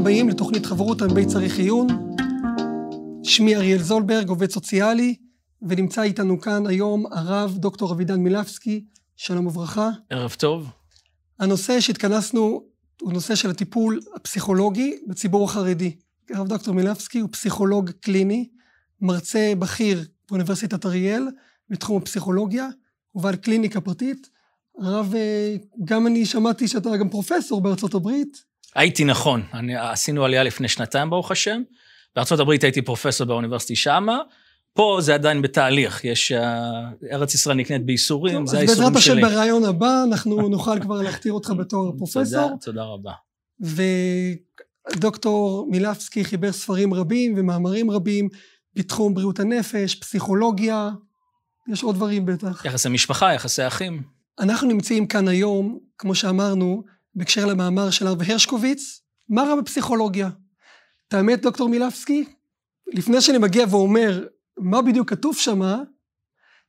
[0.00, 1.86] הבאים לתוכנית חברות על בית צריך עיון.
[3.22, 5.14] שמי אריאל זולברג, עובד סוציאלי,
[5.62, 8.84] ונמצא איתנו כאן היום הרב דוקטור אבידן מילבסקי,
[9.16, 9.90] שלום וברכה.
[10.10, 10.70] ערב טוב.
[11.38, 12.62] הנושא שהתכנסנו
[13.00, 15.96] הוא נושא של הטיפול הפסיכולוגי בציבור החרדי.
[16.30, 18.48] הרב דוקטור מילבסקי הוא פסיכולוג קליני,
[19.00, 21.28] מרצה בכיר באוניברסיטת אריאל
[21.70, 22.68] בתחום הפסיכולוגיה,
[23.14, 24.30] ובעל קליניקה פרטית.
[24.78, 28.48] הרב, אה, גם אני שמעתי שאתה גם פרופסור בארצות הברית.
[28.74, 31.62] הייתי נכון, אני, עשינו עלייה לפני שנתיים ברוך השם.
[32.16, 34.18] הברית הייתי פרופסור באוניברסיטי שמה,
[34.74, 38.84] פה זה עדיין בתהליך, יש, אה, ארץ ישראל נקנית בייסורים, זה האיסורים שלי.
[38.84, 42.42] אז בעזרת השם ברעיון הבא, אנחנו נוכל כבר להכתיר אותך בתור פרופסור.
[42.42, 43.12] תודה, תודה רבה.
[44.96, 48.28] ודוקטור מילבסקי חיבר ספרים רבים ומאמרים רבים
[48.74, 50.90] בתחום בריאות הנפש, פסיכולוגיה,
[51.72, 52.64] יש עוד דברים בטח.
[52.64, 54.02] יחסי משפחה, יחסי אחים.
[54.40, 56.82] אנחנו נמצאים כאן היום, כמו שאמרנו,
[57.18, 60.30] בהקשר למאמר של הרב הרשקוביץ, מה רע בפסיכולוגיה?
[61.08, 62.24] את האמת, דוקטור מילבסקי,
[62.86, 64.26] לפני שאני מגיע ואומר
[64.58, 65.82] מה בדיוק כתוב שמה,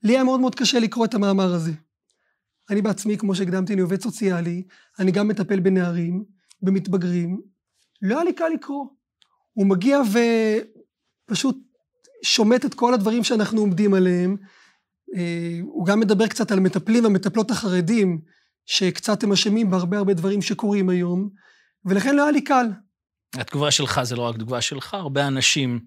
[0.04, 1.72] לי היה מאוד מאוד קשה לקרוא את המאמר הזה.
[2.70, 4.64] אני בעצמי, כמו שהקדמתי, אני עובד סוציאלי,
[5.00, 6.24] אני גם מטפל בנערים,
[6.62, 7.42] במתבגרים,
[8.02, 8.86] לא היה לי קל לקרוא.
[9.54, 10.02] הוא מגיע
[11.28, 11.58] ופשוט
[12.24, 14.38] שומט את כל הדברים שאנחנו עומדים עליהם.
[15.16, 18.22] אה, הוא גם מדבר קצת על מטפלים והמטפלות החרדים,
[18.70, 21.30] שקצת הם אשמים בהרבה הרבה דברים שקורים היום,
[21.86, 22.66] ולכן לא היה לי קל.
[23.34, 25.80] התגובה שלך זה לא רק תגובה שלך, הרבה אנשים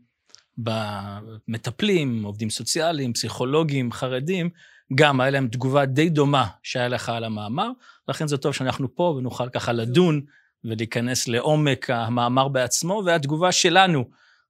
[0.59, 4.51] במטפלים, עובדים סוציאליים, פסיכולוגים, חרדים,
[4.95, 7.71] גם היה להם תגובה די דומה שהיה לך על המאמר,
[8.09, 10.21] לכן זה טוב שאנחנו פה ונוכל ככה לדון
[10.65, 14.05] ולהיכנס לעומק המאמר בעצמו, והתגובה שלנו,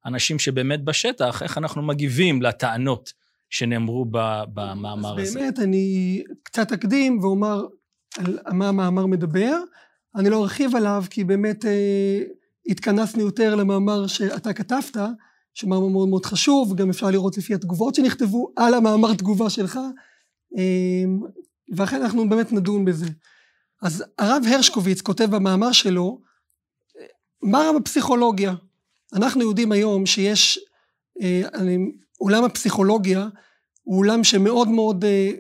[0.07, 3.13] אנשים שבאמת בשטח, איך אנחנו מגיבים לטענות
[3.51, 4.07] שנאמרו
[4.55, 5.41] במאמר אז הזה.
[5.41, 7.61] באמת, אני קצת אקדים ואומר
[8.19, 9.59] על מה המאמר מדבר.
[10.17, 12.23] אני לא ארחיב עליו, כי באמת אה,
[12.67, 14.97] התכנסנו יותר למאמר שאתה כתבת,
[15.55, 19.79] שמאמר מאוד מאוד חשוב, גם אפשר לראות לפי התגובות שנכתבו על המאמר תגובה שלך,
[20.59, 21.05] אה,
[21.77, 23.07] ואכן אנחנו באמת נדון בזה.
[23.83, 26.21] אז הרב הרשקוביץ כותב במאמר שלו,
[27.43, 28.55] מה רע בפסיכולוגיה?
[29.15, 30.59] אנחנו יודעים היום שיש,
[31.23, 31.43] אה,
[32.19, 33.29] עולם הפסיכולוגיה
[33.83, 35.31] הוא עולם שמאוד מאוד אה,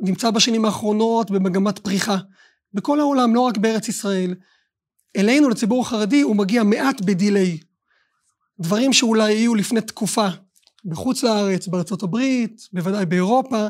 [0.00, 2.16] נמצא בשנים האחרונות במגמת פריחה.
[2.74, 4.34] בכל העולם, לא רק בארץ ישראל.
[5.16, 7.58] אלינו, לציבור החרדי, הוא מגיע מעט בדיליי.
[8.60, 10.28] דברים שאולי יהיו לפני תקופה,
[10.84, 13.66] בחוץ לארץ, בארצות הברית, בוודאי באירופה,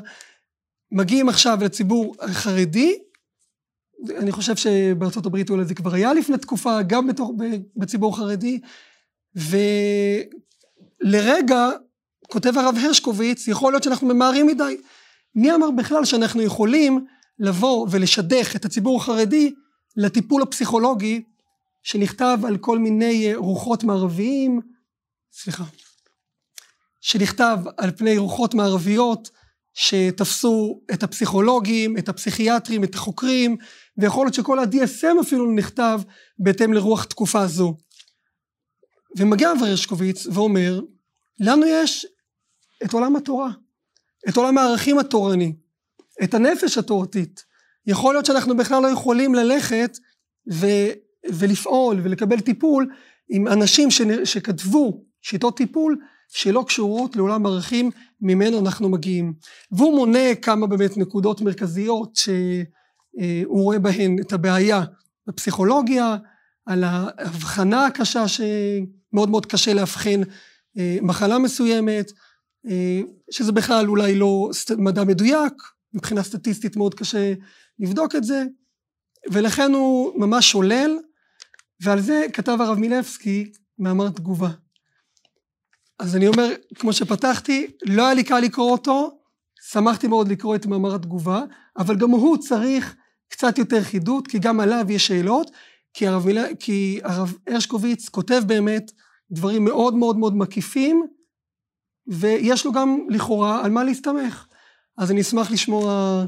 [0.93, 2.99] מגיעים עכשיו לציבור החרדי,
[4.17, 7.31] אני חושב שבארצות הברית אולי זה כבר היה לפני תקופה, גם בתוך,
[7.77, 8.61] בציבור החרדי,
[11.05, 11.69] ולרגע,
[12.29, 14.77] כותב הרב הרשקוביץ, יכול להיות שאנחנו ממהרים מדי.
[15.35, 17.07] מי אמר בכלל שאנחנו יכולים
[17.39, 19.55] לבוא ולשדך את הציבור החרדי
[19.97, 21.23] לטיפול הפסיכולוגי
[21.83, 24.61] שנכתב על כל מיני רוחות מערביים,
[25.33, 25.65] סליחה,
[27.01, 29.31] שנכתב על פני רוחות מערביות
[29.75, 33.57] שתפסו את הפסיכולוגים, את הפסיכיאטרים, את החוקרים,
[33.99, 36.01] ויכול להיות שכל ה-DSM אפילו נכתב
[36.39, 37.77] בהתאם לרוח תקופה זו.
[39.17, 40.81] ומגיע ורשקוביץ ואומר,
[41.41, 42.07] לנו יש
[42.85, 43.51] את עולם התורה,
[44.29, 45.53] את עולם הערכים התורני,
[46.23, 47.45] את הנפש התורתית.
[47.87, 49.99] יכול להיות שאנחנו בכלל לא יכולים ללכת
[50.53, 50.67] ו,
[51.29, 52.91] ולפעול ולקבל טיפול
[53.29, 55.99] עם אנשים ש, שכתבו שיטות טיפול
[56.29, 57.91] שלא קשורות לעולם ערכים
[58.21, 59.35] ממנו אנחנו מגיעים.
[59.73, 64.83] והוא מונה כמה באמת נקודות מרכזיות שהוא רואה בהן את הבעיה
[65.27, 66.17] בפסיכולוגיה,
[66.67, 70.21] על ההבחנה הקשה שמאוד מאוד קשה לאבחן
[70.79, 72.17] אה, מחלה מסוימת, אה,
[73.31, 75.53] שזה בכלל אולי לא מדע מדויק,
[75.95, 77.35] מבחינה סטטיסטית מאוד קשה
[77.79, 78.45] לבדוק את זה,
[79.31, 80.99] ולכן הוא ממש שולל,
[81.81, 84.51] ועל זה כתב הרב מילבסקי מאמר תגובה.
[85.99, 89.19] אז אני אומר, כמו שפתחתי, לא היה לי קל לקרוא אותו,
[89.71, 91.43] שמחתי מאוד לקרוא את מאמר התגובה,
[91.79, 92.97] אבל גם הוא צריך
[93.29, 95.51] קצת יותר חידוד, כי גם עליו יש שאלות,
[95.95, 98.93] כי הרב, מילה, כי הרב הרשקוביץ כותב באמת
[99.31, 101.07] דברים מאוד מאוד מאוד מקיפים,
[102.09, 104.47] ויש לו גם לכאורה על מה להסתמך.
[104.99, 106.25] אז אני אשמח לשמוע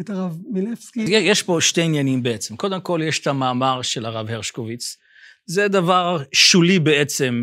[0.00, 1.00] את הרב מילבסקי.
[1.08, 2.56] יש פה שתי עניינים בעצם.
[2.56, 4.96] קודם כל, יש את המאמר של הרב הרשקוביץ.
[5.46, 7.42] זה דבר שולי בעצם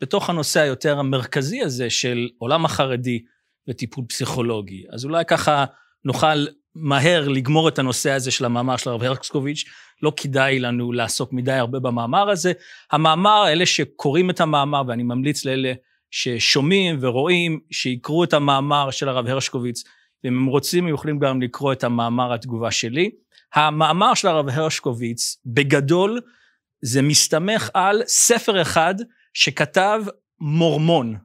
[0.00, 3.22] בתוך הנושא היותר המרכזי הזה של עולם החרדי
[3.68, 4.84] וטיפול פסיכולוגי.
[4.92, 5.64] אז אולי ככה
[6.04, 9.64] נוכל מהר לגמור את הנושא הזה של המאמר של הרב הרקסקוביץ',
[10.02, 12.52] לא כדאי לנו לעסוק מדי הרבה במאמר הזה.
[12.92, 15.72] המאמר, אלה שקוראים את המאמר, ואני ממליץ לאלה
[16.10, 19.84] ששומעים ורואים, שיקראו את המאמר של הרב הרשקוביץ,
[20.24, 23.10] ואם הם רוצים, הם יכולים גם לקרוא את המאמר התגובה שלי.
[23.54, 26.20] המאמר של הרב הרשקוביץ, בגדול,
[26.82, 28.94] זה מסתמך על ספר אחד
[29.34, 30.02] שכתב
[30.40, 31.16] מורמון,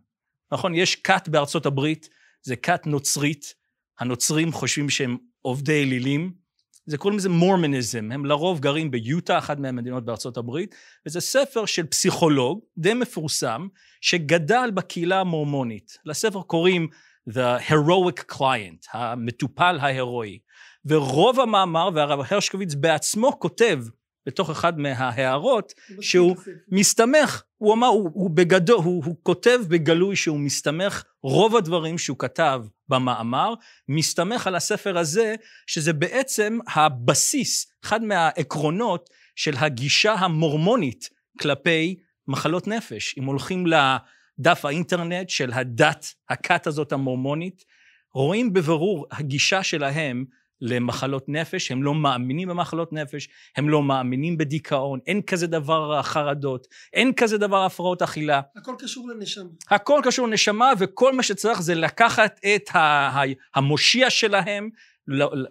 [0.51, 0.75] נכון?
[0.75, 2.09] יש כת בארצות הברית,
[2.41, 3.53] זה כת נוצרית,
[3.99, 6.40] הנוצרים חושבים שהם עובדי אלילים,
[6.85, 10.75] זה קוראים לזה מורמניזם, הם לרוב גרים ביוטה, אחת מהמדינות בארצות הברית,
[11.05, 13.67] וזה ספר של פסיכולוג די מפורסם,
[14.01, 15.97] שגדל בקהילה המורמונית.
[16.05, 16.87] לספר קוראים
[17.29, 20.39] The Heroic Client, המטופל ההירואי.
[20.85, 23.79] ורוב המאמר, והרב הרשקוביץ בעצמו כותב
[24.25, 26.35] בתוך אחד מההערות, שהוא
[26.67, 32.17] מסתמך, הוא אמר, הוא, הוא בגדול, הוא, הוא כותב בגלוי שהוא מסתמך, רוב הדברים שהוא
[32.19, 33.53] כתב במאמר,
[33.89, 35.35] מסתמך על הספר הזה,
[35.67, 41.09] שזה בעצם הבסיס, אחד מהעקרונות של הגישה המורמונית
[41.39, 43.15] כלפי מחלות נפש.
[43.17, 47.65] אם הולכים לדף האינטרנט של הדת, הכת הזאת המורמונית,
[48.13, 50.25] רואים בבירור הגישה שלהם
[50.61, 56.67] למחלות נפש, הם לא מאמינים במחלות נפש, הם לא מאמינים בדיכאון, אין כזה דבר חרדות,
[56.93, 58.41] אין כזה דבר הפרעות אכילה.
[58.55, 59.49] הכל קשור לנשמה.
[59.69, 62.69] הכל קשור לנשמה, וכל מה שצריך זה לקחת את
[63.55, 64.69] המושיע שלהם,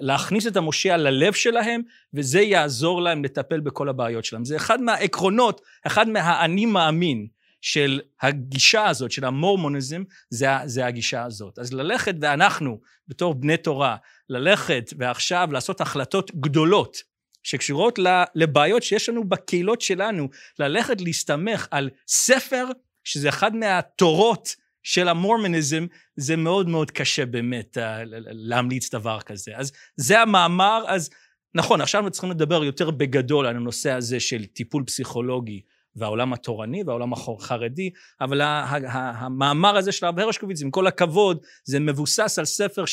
[0.01, 1.81] להכניס את המושיע ללב שלהם,
[2.15, 4.45] וזה יעזור להם לטפל בכל הבעיות שלהם.
[4.45, 7.27] זה אחד מהעקרונות, אחד מהאני מאמין
[7.61, 11.59] של הגישה הזאת, של המורמוניזם, זה, זה הגישה הזאת.
[11.59, 13.97] אז ללכת, ואנחנו, בתור בני תורה,
[14.31, 17.03] ללכת ועכשיו לעשות החלטות גדולות
[17.43, 17.99] שקשורות
[18.35, 20.29] לבעיות שיש לנו בקהילות שלנו,
[20.59, 22.65] ללכת להסתמך על ספר,
[23.05, 25.87] שזה אחד מהתורות של המורמוניזם,
[26.17, 29.53] זה מאוד מאוד קשה באמת אה, להמליץ דבר כזה.
[29.57, 31.11] אז זה המאמר, אז
[31.55, 35.61] נכון, עכשיו אנחנו צריכים לדבר יותר בגדול על הנושא הזה של טיפול פסיכולוגי
[35.97, 37.91] והעולם התורני והעולם החרדי,
[38.21, 42.85] אבל המאמר הזה של הרב הרשקוביץ, עם כל הכבוד, זה מבוסס על ספר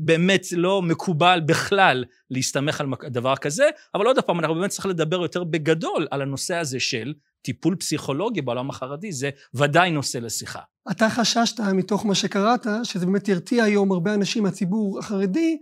[0.00, 3.64] שבאמת לא מקובל בכלל להסתמך על דבר כזה,
[3.94, 8.42] אבל עוד פעם, אנחנו באמת צריכים לדבר יותר בגדול על הנושא הזה של טיפול פסיכולוגי
[8.42, 10.60] בעולם החרדי, זה ודאי נושא לשיחה.
[10.90, 15.58] אתה חששת מתוך מה שקראת, שזה באמת ירתיע היום הרבה אנשים מהציבור החרדי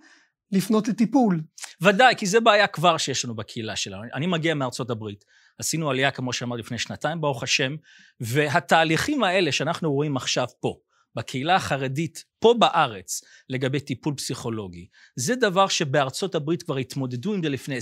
[0.52, 1.41] לפנות לטיפול.
[1.82, 4.02] ודאי, כי זה בעיה כבר שיש לנו בקהילה שלנו.
[4.14, 5.25] אני מגיע מארצות הברית.
[5.58, 7.76] עשינו עלייה, כמו שאמרתי, לפני שנתיים, ברוך השם,
[8.20, 10.75] והתהליכים האלה שאנחנו רואים עכשיו פה,
[11.14, 17.49] בקהילה החרדית, פה בארץ, לגבי טיפול פסיכולוגי, זה דבר שבארצות הברית כבר התמודדו עם זה
[17.49, 17.81] לפני 20-30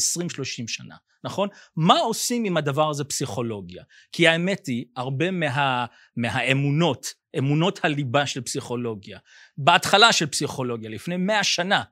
[0.67, 1.49] שנה, נכון?
[1.77, 3.83] מה עושים עם הדבר הזה פסיכולוגיה?
[4.13, 5.87] כי האמת היא, הרבה מה,
[6.17, 7.07] מהאמונות,
[7.39, 9.19] אמונות הליבה של פסיכולוגיה,
[9.59, 11.83] בהתחלה של פסיכולוגיה, לפני 100 שנה,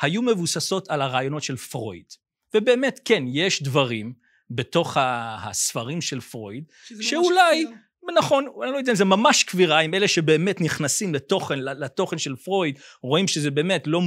[0.00, 2.06] היו מבוססות על הרעיונות של פרויד.
[2.54, 4.12] ובאמת, כן, יש דברים
[4.50, 6.64] בתוך הספרים של פרויד,
[7.00, 7.66] שאולי,
[8.14, 12.36] נכון, אני לא יודע אם זה ממש כבירה, עם אלה שבאמת נכנסים לתוכן, לתוכן של
[12.36, 14.00] פרויד, רואים שזה באמת לא,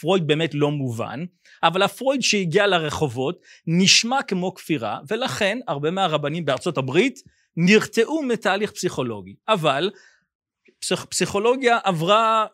[0.00, 1.24] פרויד באמת לא מובן,
[1.62, 7.20] אבל הפרויד שהגיע לרחובות נשמע כמו כפירה, ולכן הרבה מהרבנים בארצות הברית
[7.56, 9.34] נרתעו מתהליך פסיכולוגי.
[9.48, 9.90] אבל
[10.80, 12.46] פסיכ, פסיכולוגיה עברה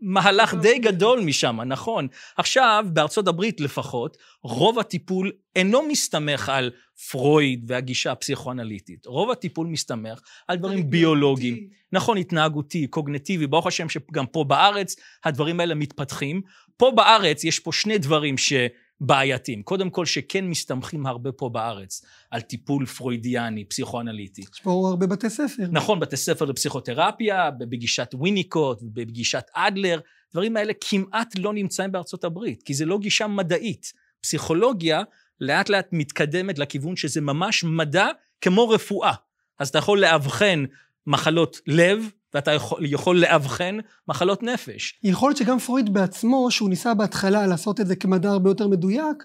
[0.00, 2.08] מהלך די גדול משם, נכון.
[2.36, 6.70] עכשיו, בארצות הברית לפחות, רוב הטיפול אינו מסתמך על
[7.10, 9.06] פרויד והגישה הפסיכואנליטית.
[9.06, 11.68] רוב הטיפול מסתמך על דברים ביולוגיים.
[11.92, 16.40] נכון, התנהגותי, קוגנטיבי, ברוך השם שגם פה בארץ הדברים האלה מתפתחים.
[16.76, 18.52] פה בארץ יש פה שני דברים ש...
[19.00, 19.62] בעייתיים.
[19.62, 24.40] קודם כל, שכן מסתמכים הרבה פה בארץ על טיפול פרוידיאני, פסיכואנליטי.
[24.40, 25.66] יש פה הרבה בתי ספר.
[25.70, 30.00] נכון, בתי ספר לפסיכותרפיה, בגישת וויניקוט, בגישת אדלר,
[30.32, 33.92] דברים האלה כמעט לא נמצאים בארצות הברית, כי זה לא גישה מדעית.
[34.20, 35.02] פסיכולוגיה
[35.40, 38.06] לאט לאט מתקדמת לכיוון שזה ממש מדע
[38.40, 39.12] כמו רפואה.
[39.58, 40.64] אז אתה יכול לאבחן
[41.06, 45.00] מחלות לב, ואתה יכול, יכול לאבחן מחלות נפש.
[45.02, 49.24] יכול להיות שגם פרויד בעצמו, שהוא ניסה בהתחלה לעשות את זה כמדע הרבה יותר מדויק,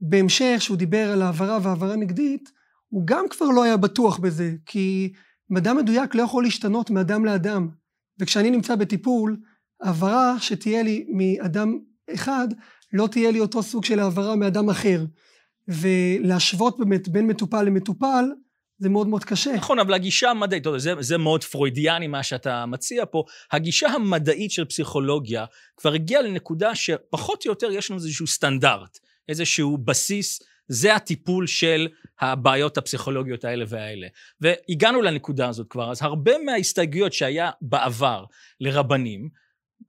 [0.00, 2.50] בהמשך, שהוא דיבר על העברה והעברה נגדית,
[2.88, 5.12] הוא גם כבר לא היה בטוח בזה, כי
[5.50, 7.68] מדע מדויק לא יכול להשתנות מאדם לאדם.
[8.20, 9.36] וכשאני נמצא בטיפול,
[9.82, 11.78] העברה שתהיה לי מאדם
[12.14, 12.48] אחד,
[12.92, 15.04] לא תהיה לי אותו סוג של העברה מאדם אחר.
[15.68, 18.24] ולהשוות באמת בין מטופל למטופל,
[18.78, 19.52] זה מאוד מאוד קשה.
[19.52, 24.64] נכון, אבל הגישה המדעית, זה, זה מאוד פרוידיאני מה שאתה מציע פה, הגישה המדעית של
[24.64, 25.44] פסיכולוגיה
[25.76, 31.88] כבר הגיעה לנקודה שפחות או יותר יש לנו איזשהו סטנדרט, איזשהו בסיס, זה הטיפול של
[32.20, 34.06] הבעיות הפסיכולוגיות האלה והאלה.
[34.40, 38.24] והגענו לנקודה הזאת כבר, אז הרבה מההסתייגויות שהיה בעבר
[38.60, 39.28] לרבנים,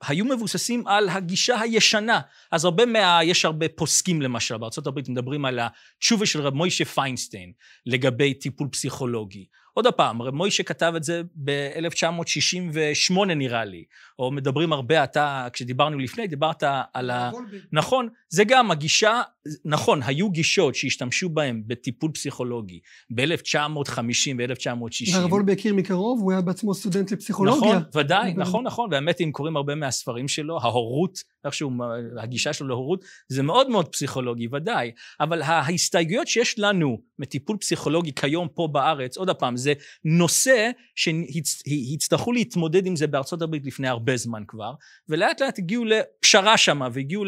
[0.07, 2.21] היו מבוססים על הגישה הישנה.
[2.51, 3.19] אז הרבה מה...
[3.23, 7.51] יש הרבה פוסקים למשל, בארה"ב מדברים על התשובה של רב מוישה פיינסטיין
[7.85, 13.83] לגבי טיפול פסיכולוגי, עוד פעם, רב מוישה כתב את זה ב-1968 נראה לי,
[14.19, 17.31] או מדברים הרבה, אתה, כשדיברנו לפני, דיברת על ה...
[17.71, 19.21] נכון, זה גם הגישה,
[19.65, 22.79] נכון, היו גישות שהשתמשו בהן בטיפול פסיכולוגי
[23.15, 25.13] ב-1950 ו-1960.
[25.13, 27.75] והרב וולבה הכיר מקרוב, הוא היה בעצמו סטודנט לפסיכולוגיה.
[27.75, 31.71] נכון, ודאי, נכון, נכון, והאמת, אם קוראים הרבה מהספרים שלו, ההורות, איכשהו,
[32.17, 38.47] הגישה שלו להורות, זה מאוד מאוד פסיכולוגי, ודאי, אבל ההסתייגויות שיש לנו מטיפול פסיכולוגי כיום
[38.55, 39.73] פה בארץ, עוד פעם, זה
[40.05, 44.73] נושא שהצטרכו להתמודד עם זה בארצות הברית לפני הרבה זמן כבר,
[45.09, 47.25] ולאט לאט הגיעו לפשרה שמה, והגיעו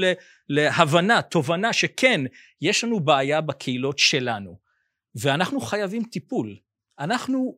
[0.49, 2.21] להבנה, תובנה שכן,
[2.61, 4.57] יש לנו בעיה בקהילות שלנו,
[5.15, 6.57] ואנחנו חייבים טיפול.
[6.99, 7.57] אנחנו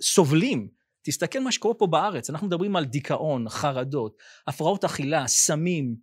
[0.00, 0.77] סובלים.
[1.02, 5.94] תסתכל מה שקורה פה בארץ, אנחנו מדברים על דיכאון, חרדות, הפרעות אכילה, סמים.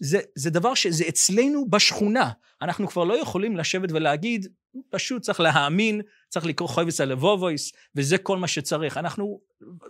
[0.00, 2.30] זה, זה דבר שזה אצלנו בשכונה.
[2.62, 4.46] אנחנו כבר לא יכולים לשבת ולהגיד,
[4.90, 8.96] פשוט צריך להאמין, צריך לקרוא חויבס על לבובויס, וזה כל מה שצריך.
[8.96, 9.40] אנחנו,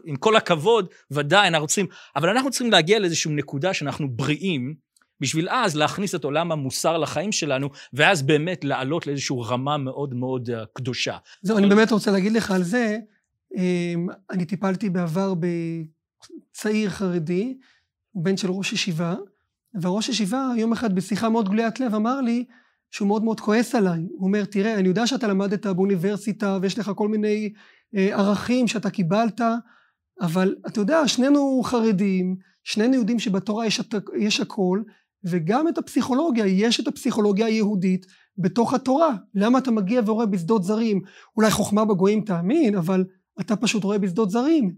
[0.05, 1.87] עם כל הכבוד, ודאי, אנחנו צריכים,
[2.17, 4.75] אבל אנחנו צריכים להגיע לאיזושהי נקודה שאנחנו בריאים,
[5.21, 10.51] בשביל אז להכניס את עולם המוסר לחיים שלנו, ואז באמת לעלות לאיזושהי רמה מאוד מאוד
[10.51, 11.17] אה, קדושה.
[11.43, 12.99] זהו, אני באמת רוצה להגיד לך על זה,
[14.31, 17.59] אני טיפלתי בעבר בצעיר חרדי,
[18.11, 19.15] הוא בן של ראש ישיבה,
[19.81, 22.45] והראש ישיבה יום אחד בשיחה מאוד גלוית לב אמר לי
[22.91, 24.01] שהוא מאוד מאוד כועס עליי.
[24.11, 27.53] הוא אומר, תראה, אני יודע שאתה למדת באוניברסיטה ויש לך כל מיני
[27.97, 29.41] אה, ערכים שאתה קיבלת,
[30.21, 33.81] אבל אתה יודע, שנינו חרדים, שנינו יודעים שבתורה יש,
[34.19, 34.83] יש הכל,
[35.25, 38.07] וגם את הפסיכולוגיה, יש את הפסיכולוגיה היהודית
[38.39, 39.17] בתוך התורה.
[39.35, 41.01] למה אתה מגיע ורואה בשדות זרים?
[41.37, 43.05] אולי חוכמה בגויים תאמין, אבל
[43.41, 44.75] אתה פשוט רואה בשדות זרים.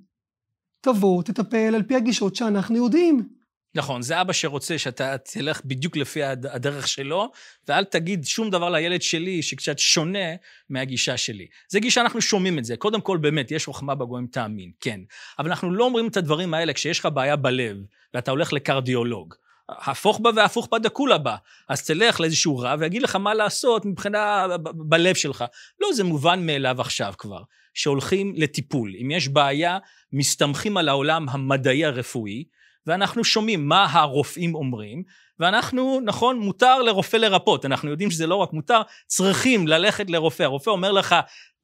[0.81, 3.29] תבוא, תטפל על פי הגישות שאנחנו יודעים.
[3.75, 7.31] נכון, זה אבא שרוצה שאתה תלך בדיוק לפי הדרך שלו,
[7.69, 10.35] ואל תגיד שום דבר לילד שלי שקצת שונה
[10.71, 11.47] מהגישה שלי.
[11.69, 12.76] זה גישה, אנחנו שומעים את זה.
[12.76, 15.00] קודם כל, באמת, יש חוכמה בגויים תאמין, כן.
[15.38, 17.76] אבל אנחנו לא אומרים את הדברים האלה כשיש לך בעיה בלב,
[18.14, 19.35] ואתה הולך לקרדיולוג.
[19.79, 21.37] הפוך בה והפוך בה דקולה בה.
[21.69, 25.45] אז תלך לאיזשהו רב ויגיד לך מה לעשות מבחינה בלב שלך.
[25.81, 27.43] לא, זה מובן מאליו עכשיו כבר,
[27.75, 28.93] שהולכים לטיפול.
[29.03, 29.79] אם יש בעיה,
[30.12, 32.45] מסתמכים על העולם המדעי הרפואי,
[32.87, 35.03] ואנחנו שומעים מה הרופאים אומרים,
[35.39, 40.43] ואנחנו, נכון, מותר לרופא לרפות, אנחנו יודעים שזה לא רק מותר, צריכים ללכת לרופא.
[40.43, 41.15] הרופא אומר לך,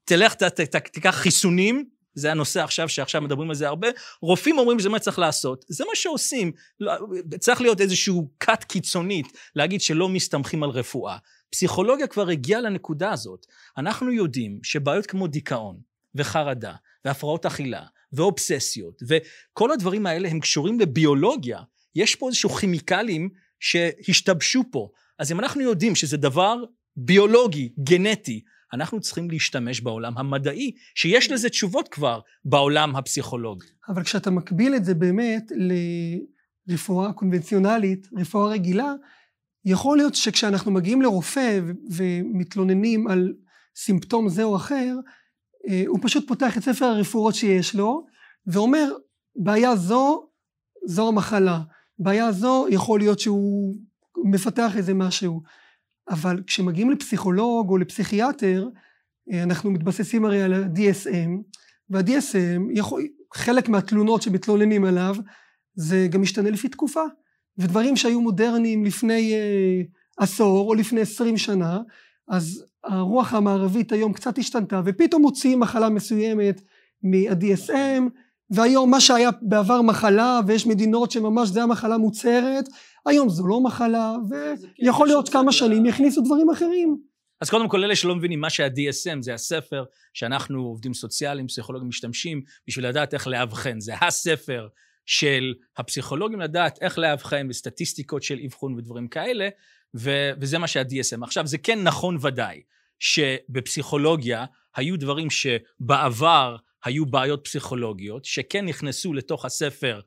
[0.05, 1.85] תלך, ת, ת, ת, תיקח חיסונים,
[2.17, 3.89] זה הנושא עכשיו, שעכשיו מדברים על זה הרבה,
[4.23, 6.53] רופאים אומרים שזה מה צריך לעשות, זה מה שעושים.
[6.81, 6.93] לא,
[7.39, 11.17] צריך להיות איזשהו כת קיצונית, להגיד שלא מסתמכים על רפואה.
[11.51, 13.47] פסיכולוגיה כבר הגיעה לנקודה הזאת.
[13.79, 15.77] אנחנו יודעים שבעיות כמו דיכאון
[16.15, 17.83] וחרדה והפרעות אכילה
[18.13, 21.61] ואובססיות, וכל הדברים האלה הם קשורים לביולוגיה.
[21.95, 23.29] יש פה איזשהו כימיקלים
[23.61, 24.89] שהשתבשו פה.
[25.19, 26.57] אז אם אנחנו יודעים שזה דבר
[26.97, 33.67] ביולוגי, גנטי, אנחנו צריכים להשתמש בעולם המדעי, שיש לזה תשובות כבר בעולם הפסיכולוגי.
[33.89, 35.53] אבל כשאתה מקביל את זה באמת
[36.69, 38.93] לרפואה קונבנציונלית, רפואה רגילה,
[39.65, 43.33] יכול להיות שכשאנחנו מגיעים לרופא ומתלוננים על
[43.77, 44.95] סימפטום זה או אחר,
[45.69, 48.07] אה, הוא פשוט פותח את ספר הרפואות שיש לו,
[48.47, 48.93] ואומר,
[49.37, 50.29] בעיה זו,
[50.87, 51.61] זו המחלה.
[51.99, 53.77] בעיה זו, יכול להיות שהוא
[54.25, 55.43] מפתח איזה משהו.
[56.09, 58.69] אבל כשמגיעים לפסיכולוג או לפסיכיאטר,
[59.33, 61.31] אה, אנחנו מתבססים הרי על ה-DSM,
[61.91, 62.83] וה-DSM,
[63.35, 65.17] חלק מהתלונות שמתלוננים עליו,
[65.75, 67.03] זה גם משתנה לפי תקופה.
[67.59, 69.83] ודברים שהיו מודרניים לפני אה,
[70.19, 71.79] עשור או לפני עשרים שנה,
[72.29, 76.61] אז הרוח המערבית היום קצת השתנתה, ופתאום מוציאים מחלה מסוימת
[77.03, 78.03] מה-DSM,
[78.51, 82.65] והיום מה שהיה בעבר מחלה, ויש מדינות שממש זה המחלה מוצהרת,
[83.07, 84.15] היום זו לא מחלה,
[84.83, 86.97] ויכול להיות כמה שנים יכניסו דברים אחרים.
[87.41, 89.85] אז קודם כל, אלה שלא מבינים מה שה-DSM, זה הספר
[90.15, 93.81] שאנחנו, עובדים סוציאליים, פסיכולוגים, משתמשים בשביל לדעת איך לאבחן.
[93.81, 94.69] זה הספר
[95.07, 99.49] של הפסיכולוגים לדעת איך לאבחן וסטטיסטיקות של אבחון ודברים כאלה,
[99.95, 101.25] ו- וזה מה שה-DSM.
[101.25, 102.61] עכשיו, זה כן נכון ודאי
[102.99, 104.45] שבפסיכולוגיה
[104.77, 110.01] היו דברים שבעבר היו בעיות פסיכולוגיות, שכן נכנסו לתוך הספר,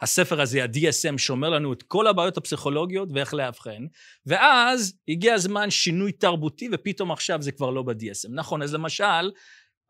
[0.00, 3.86] הספר הזה, ה-DSM, שאומר לנו את כל הבעיות הפסיכולוגיות ואיך לאבחן,
[4.26, 8.28] ואז הגיע הזמן שינוי תרבותי, ופתאום עכשיו זה כבר לא ב-DSM.
[8.30, 9.30] נכון, אז למשל,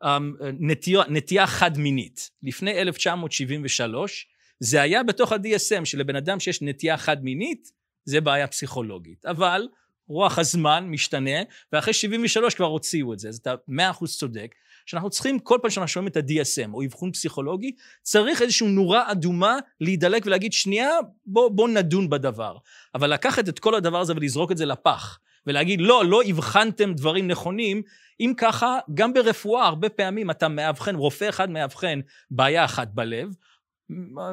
[0.03, 2.29] אמ, נטייה, נטייה חד-מינית.
[2.43, 4.27] לפני 1973,
[4.59, 7.71] זה היה בתוך ה-DSM, שלבן אדם שיש נטייה חד-מינית,
[8.05, 9.25] זה בעיה פסיכולוגית.
[9.25, 9.67] אבל
[10.07, 11.39] רוח הזמן משתנה,
[11.73, 14.55] ואחרי 73 כבר הוציאו את זה, אז אתה מאה אחוז צודק,
[14.87, 19.57] שאנחנו צריכים, כל פעם שאנחנו שומעים את ה-DSM, או אבחון פסיכולוגי, צריך איזושהי נורה אדומה
[19.81, 20.89] להידלק ולהגיד, שנייה,
[21.25, 22.57] בוא, בוא נדון בדבר.
[22.95, 27.27] אבל לקחת את כל הדבר הזה ולזרוק את זה לפח, ולהגיד, לא, לא הבחנתם דברים
[27.27, 27.81] נכונים,
[28.19, 31.99] אם ככה, גם ברפואה הרבה פעמים אתה מאבחן, רופא אחד מאבחן
[32.31, 33.29] בעיה אחת בלב,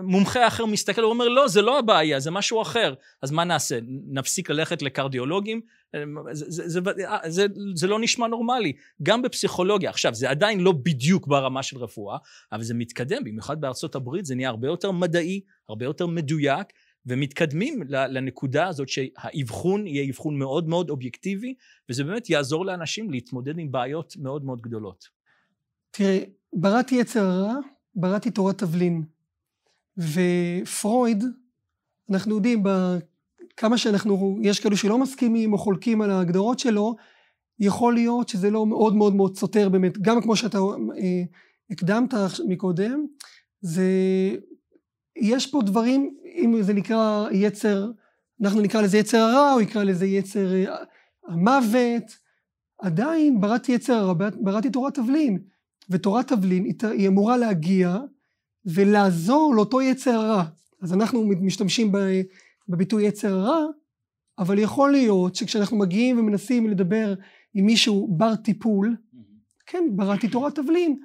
[0.02, 2.94] מומחה אחר מסתכל ואומר, לא, זה לא הבעיה, זה משהו אחר.
[3.22, 3.78] אז מה נעשה?
[4.06, 5.60] נפסיק ללכת לקרדיולוגים?
[6.32, 6.80] זה, זה, זה,
[7.26, 8.72] זה, זה לא נשמע נורמלי.
[9.02, 12.18] גם בפסיכולוגיה, עכשיו, זה עדיין לא בדיוק ברמה של רפואה,
[12.52, 16.66] אבל זה מתקדם, במיוחד בארצות הברית, זה נהיה הרבה יותר מדעי, הרבה יותר מדויק,
[17.06, 21.54] ומתקדמים לנקודה הזאת שהאבחון יהיה אבחון מאוד מאוד אובייקטיבי,
[21.88, 25.04] וזה באמת יעזור לאנשים להתמודד עם בעיות מאוד מאוד גדולות.
[25.90, 26.18] תראה,
[26.52, 27.54] בראתי יצר הרע,
[27.94, 29.02] בראתי תורת תבלין.
[29.98, 31.24] ופרויד,
[32.10, 32.62] אנחנו יודעים,
[33.56, 36.96] כמה שאנחנו, יש כאלו שלא מסכימים או חולקים על ההגדרות שלו,
[37.58, 41.22] יכול להיות שזה לא מאוד מאוד מאוד סותר באמת, גם כמו שאתה אה,
[41.70, 42.14] הקדמת
[42.48, 43.06] מקודם,
[43.60, 43.84] זה,
[45.16, 47.90] יש פה דברים, אם זה נקרא יצר,
[48.42, 50.76] אנחנו נקרא לזה יצר הרע, או נקרא לזה יצר אה,
[51.28, 52.18] המוות,
[52.78, 55.38] עדיין בראתי יצר הרע, בראתי תורת תבלין,
[55.90, 57.98] ותורת תבלין היא אמורה להגיע
[58.66, 60.44] ולעזור לאותו יצר רע.
[60.82, 61.92] אז אנחנו משתמשים
[62.68, 63.64] בביטוי יצר רע,
[64.38, 67.14] אבל יכול להיות שכשאנחנו מגיעים ומנסים לדבר
[67.54, 68.96] עם מישהו בר טיפול,
[69.66, 70.98] כן, בראתי תורת תבלין,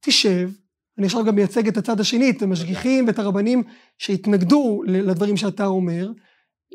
[0.00, 0.50] תשב,
[0.98, 3.62] אני עכשיו גם מייצג את הצד השני, את המשגיחים ואת הרבנים
[3.98, 6.08] שהתנגדו לדברים שאתה אומר,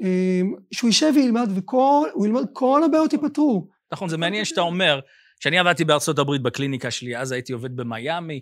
[0.01, 3.67] אמ, שהוא יישב וילמד וכל, הוא ילמד, כל הבעיות ייפתרו.
[3.91, 4.99] נכון, זה מעניין שאתה אומר,
[5.39, 8.41] כשאני עבדתי בארצות הברית בקליניקה שלי, אז הייתי עובד במיאמי,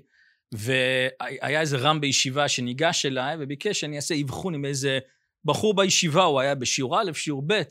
[0.51, 4.99] והיה איזה רם בישיבה שניגש אליי וביקש שאני אעשה אבחון עם איזה
[5.45, 7.61] בחור בישיבה, הוא היה בשיעור א', שיעור ב',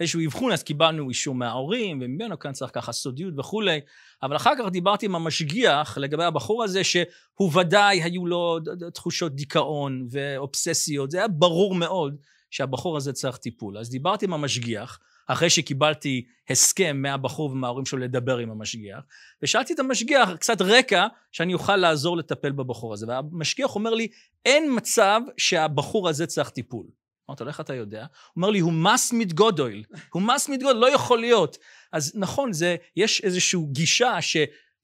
[0.00, 3.80] איזשהו אבחון, אז קיבלנו אישור מההורים, וממנו כאן צריך ככה סודיות וכולי,
[4.22, 8.58] אבל אחר כך דיברתי עם המשגיח לגבי הבחור הזה, שהוא ודאי היו לו
[8.94, 12.16] תחושות דיכאון ואובססיות, זה היה ברור מאוד
[12.50, 13.78] שהבחור הזה צריך טיפול.
[13.78, 18.98] אז דיברתי עם המשגיח, אחרי שקיבלתי הסכם מהבחור ומההורים שלו לדבר עם המשגיח,
[19.42, 24.08] ושאלתי את המשגיח קצת רקע שאני אוכל לעזור לטפל בבחור הזה, והמשגיח אומר לי,
[24.44, 26.86] אין מצב שהבחור הזה צריך טיפול.
[27.30, 28.00] אמרתי לו, איך אתה יודע?
[28.00, 28.06] הוא
[28.36, 31.58] אומר לי, הוא מס מתגודויל, הוא מס מתגודויל, לא יכול להיות.
[31.92, 34.36] אז נכון, זה, יש איזושהי גישה ש...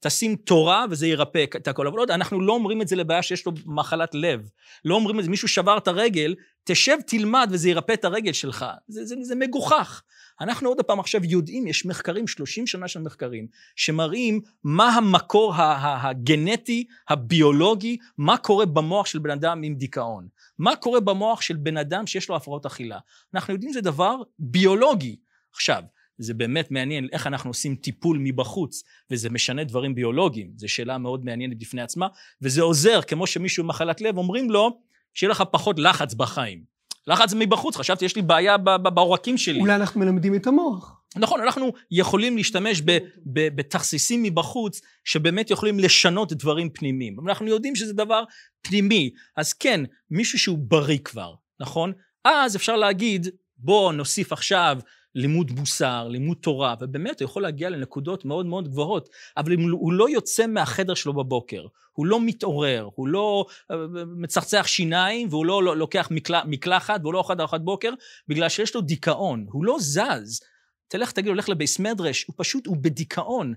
[0.03, 1.87] תשים תורה וזה ירפא את הכל.
[1.87, 4.49] אבל עוד, אנחנו לא אומרים את זה לבעיה שיש לו מחלת לב.
[4.85, 8.65] לא אומרים את זה, מישהו שבר את הרגל, תשב, תלמד וזה ירפא את הרגל שלך.
[8.87, 10.01] זה, זה, זה מגוחך.
[10.41, 16.85] אנחנו עוד פעם עכשיו יודעים, יש מחקרים, 30 שנה של מחקרים, שמראים מה המקור הגנטי,
[17.09, 20.27] הביולוגי, מה קורה במוח של בן אדם עם דיכאון.
[20.59, 22.99] מה קורה במוח של בן אדם שיש לו הפרעות אכילה.
[23.33, 25.15] אנחנו יודעים שזה דבר ביולוגי.
[25.53, 25.83] עכשיו,
[26.17, 31.25] זה באמת מעניין איך אנחנו עושים טיפול מבחוץ, וזה משנה דברים ביולוגיים, זו שאלה מאוד
[31.25, 32.07] מעניינת בפני עצמה,
[32.41, 34.79] וזה עוזר, כמו שמישהו עם מחלת לב, אומרים לו,
[35.13, 36.72] שיהיה לך פחות לחץ בחיים.
[37.07, 39.59] לחץ מבחוץ, חשבתי, יש לי בעיה בעורקים שלי.
[39.59, 40.99] אולי אנחנו מלמדים את המוח.
[41.15, 42.81] נכון, אנחנו יכולים להשתמש
[43.25, 47.15] בתכסיסים מבחוץ, שבאמת יכולים לשנות דברים פנימיים.
[47.27, 48.23] אנחנו יודעים שזה דבר
[48.61, 49.09] פנימי.
[49.37, 51.93] אז כן, מישהו שהוא בריא כבר, נכון?
[52.25, 54.77] אז אפשר להגיד, בוא נוסיף עכשיו
[55.15, 60.09] לימוד מוסר, לימוד תורה, ובאמת הוא יכול להגיע לנקודות מאוד מאוד גבוהות, אבל הוא לא
[60.09, 65.77] יוצא מהחדר שלו בבוקר, הוא לא מתעורר, הוא לא אה, מצחצח שיניים, והוא לא, לא
[65.77, 67.93] לוקח מקל, מקלחת, והוא לא אוכל ארוחת בוקר,
[68.27, 70.41] בגלל שיש לו דיכאון, הוא לא זז.
[70.87, 73.53] תלך, תגיד, הולך לבייס מדרש, הוא פשוט, הוא בדיכאון.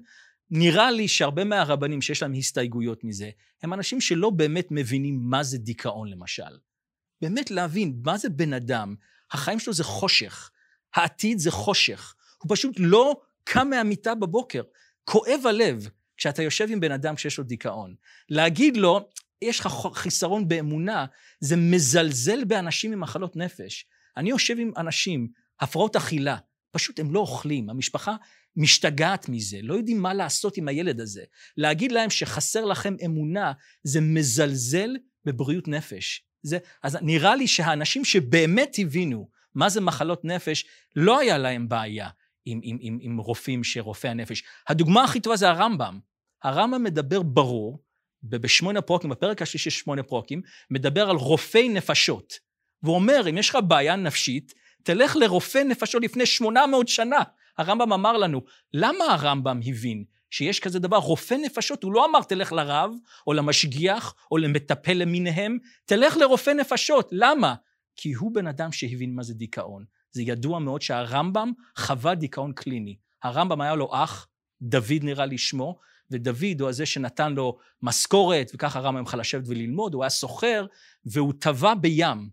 [0.50, 3.30] נראה לי שהרבה מהרבנים שיש להם הסתייגויות מזה,
[3.62, 6.42] הם אנשים שלא באמת מבינים מה זה דיכאון למשל.
[7.22, 8.94] באמת להבין מה זה בן אדם,
[9.30, 10.50] החיים שלו זה חושך.
[10.94, 12.14] העתיד זה חושך.
[12.42, 14.62] הוא פשוט לא קם מהמיטה בבוקר.
[15.04, 17.94] כואב הלב כשאתה יושב עם בן אדם שיש לו דיכאון.
[18.28, 19.08] להגיד לו,
[19.42, 21.06] יש לך חיסרון באמונה,
[21.40, 23.86] זה מזלזל באנשים עם מחלות נפש.
[24.16, 25.28] אני יושב עם אנשים,
[25.60, 26.36] הפרעות אכילה,
[26.70, 28.16] פשוט הם לא אוכלים, המשפחה
[28.56, 31.24] משתגעת מזה, לא יודעים מה לעשות עם הילד הזה.
[31.56, 34.90] להגיד להם שחסר לכם אמונה, זה מזלזל
[35.24, 36.22] בבריאות נפש.
[36.42, 40.64] זה, אז נראה לי שהאנשים שבאמת הבינו מה זה מחלות נפש,
[40.96, 42.08] לא היה להם בעיה
[42.44, 44.42] עם, עם, עם, עם רופאים שרופאי הנפש.
[44.68, 45.98] הדוגמה הכי טובה זה הרמב"ם.
[46.42, 47.82] הרמב"ם מדבר ברור,
[48.22, 52.34] בשמונה פרוקים, בפרק השלישי של שמונה פרוקים, מדבר על רופאי נפשות.
[52.82, 57.22] והוא אומר, אם יש לך בעיה נפשית, תלך לרופא נפשות לפני 800 שנה.
[57.58, 58.42] הרמב"ם אמר לנו,
[58.72, 60.96] למה הרמב"ם הבין שיש כזה דבר?
[60.96, 62.90] רופא נפשות, הוא לא אמר תלך לרב,
[63.26, 67.08] או למשגיח, או למטפל למיניהם, תלך לרופא נפשות.
[67.12, 67.54] למה?
[67.96, 69.84] כי הוא בן אדם שהבין מה זה דיכאון.
[70.12, 72.96] זה ידוע מאוד שהרמב"ם חווה דיכאון קליני.
[73.22, 74.28] הרמב"ם היה לו אח,
[74.62, 75.78] דוד נראה לי שמו,
[76.10, 80.66] ודוד הוא הזה שנתן לו משכורת, וככה הרמב"ם יכול לשבת וללמוד, הוא היה סוחר,
[81.04, 82.30] והוא טבע בים.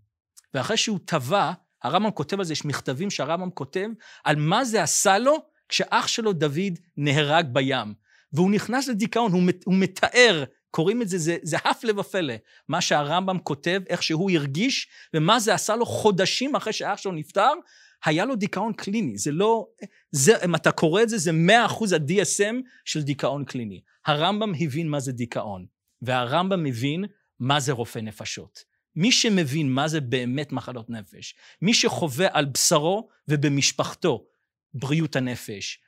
[0.53, 1.51] ואחרי שהוא טבע,
[1.83, 3.89] הרמב"ם כותב על זה, יש מכתבים שהרמב"ם כותב,
[4.23, 5.37] על מה זה עשה לו
[5.69, 7.93] כשאח שלו דוד נהרג בים,
[8.33, 12.33] והוא נכנס לדיכאון, הוא, הוא מתאר, קוראים את זה, זה, זה הפלא ופלא,
[12.67, 17.51] מה שהרמב"ם כותב, איך שהוא הרגיש, ומה זה עשה לו חודשים אחרי שאח שלו נפטר,
[18.05, 19.65] היה לו דיכאון קליני, זה לא,
[20.11, 22.55] זה, אם אתה קורא את זה, זה מאה אחוז ה-DSM
[22.85, 23.81] של דיכאון קליני.
[24.05, 25.65] הרמב"ם הבין מה זה דיכאון,
[26.01, 27.05] והרמב"ם מבין
[27.39, 28.63] מה זה רופא נפשות.
[28.95, 34.25] מי שמבין מה זה באמת מחלות נפש, מי שחווה על בשרו ובמשפחתו
[34.73, 35.79] בריאות הנפש,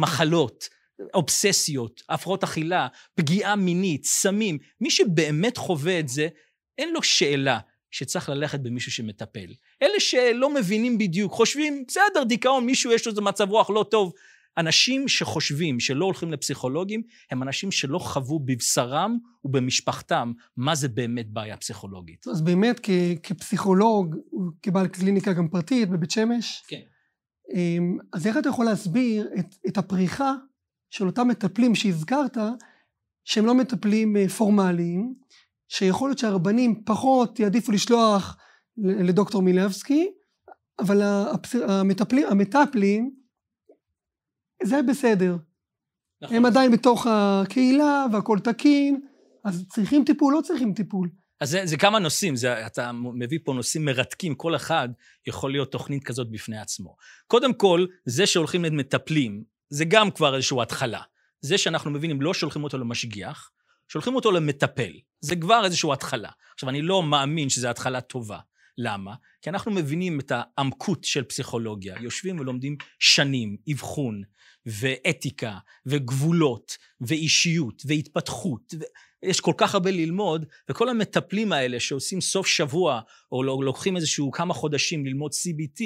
[0.00, 0.68] מחלות,
[1.14, 6.28] אובססיות, הפרעות אכילה, פגיעה מינית, סמים, מי שבאמת חווה את זה,
[6.78, 7.58] אין לו שאלה
[7.90, 9.54] שצריך ללכת במישהו שמטפל.
[9.82, 14.12] אלה שלא מבינים בדיוק, חושבים, בסדר, דיכאון, מישהו יש לו איזה מצב רוח לא טוב.
[14.58, 21.56] אנשים שחושבים שלא הולכים לפסיכולוגים, הם אנשים שלא חוו בבשרם ובמשפחתם מה זה באמת בעיה
[21.56, 22.26] פסיכולוגית.
[22.28, 24.16] אז באמת, כ- כפסיכולוג,
[24.62, 26.80] כבעל קליניקה גם פרטית בבית שמש, כן.
[27.54, 30.34] אמ, אז איך אתה יכול להסביר את, את הפריחה
[30.90, 32.36] של אותם מטפלים שהזכרת,
[33.24, 35.14] שהם לא מטפלים אה, פורמליים,
[35.68, 38.36] שיכול להיות שהרבנים פחות יעדיפו לשלוח
[38.76, 40.10] לדוקטור מילבסקי,
[40.78, 41.02] אבל
[41.68, 43.10] המטפלים, המטפלים,
[44.62, 45.36] זה בסדר.
[46.22, 46.36] נכון.
[46.36, 49.00] הם עדיין בתוך הקהילה והכל תקין,
[49.44, 51.08] אז צריכים טיפול, לא צריכים טיפול.
[51.40, 54.88] אז זה, זה כמה נושאים, זה, אתה מביא פה נושאים מרתקים, כל אחד
[55.26, 56.96] יכול להיות תוכנית כזאת בפני עצמו.
[57.26, 61.00] קודם כל, זה שהולכים למטפלים, זה גם כבר איזושהי התחלה.
[61.40, 63.50] זה שאנחנו מבינים, לא שולחים אותו למשגיח,
[63.88, 64.92] שולחים אותו למטפל.
[65.20, 66.30] זה כבר איזושהי התחלה.
[66.54, 68.38] עכשיו, אני לא מאמין שזו התחלה טובה.
[68.78, 69.14] למה?
[69.42, 71.96] כי אנחנו מבינים את העמקות של פסיכולוגיה.
[72.00, 74.22] יושבים ולומדים שנים, אבחון,
[74.66, 78.74] ואתיקה, וגבולות, ואישיות, והתפתחות.
[78.74, 78.82] ו...
[79.22, 83.00] יש כל כך הרבה ללמוד, וכל המטפלים האלה שעושים סוף שבוע,
[83.32, 85.82] או לוקחים איזשהו כמה חודשים ללמוד CBT,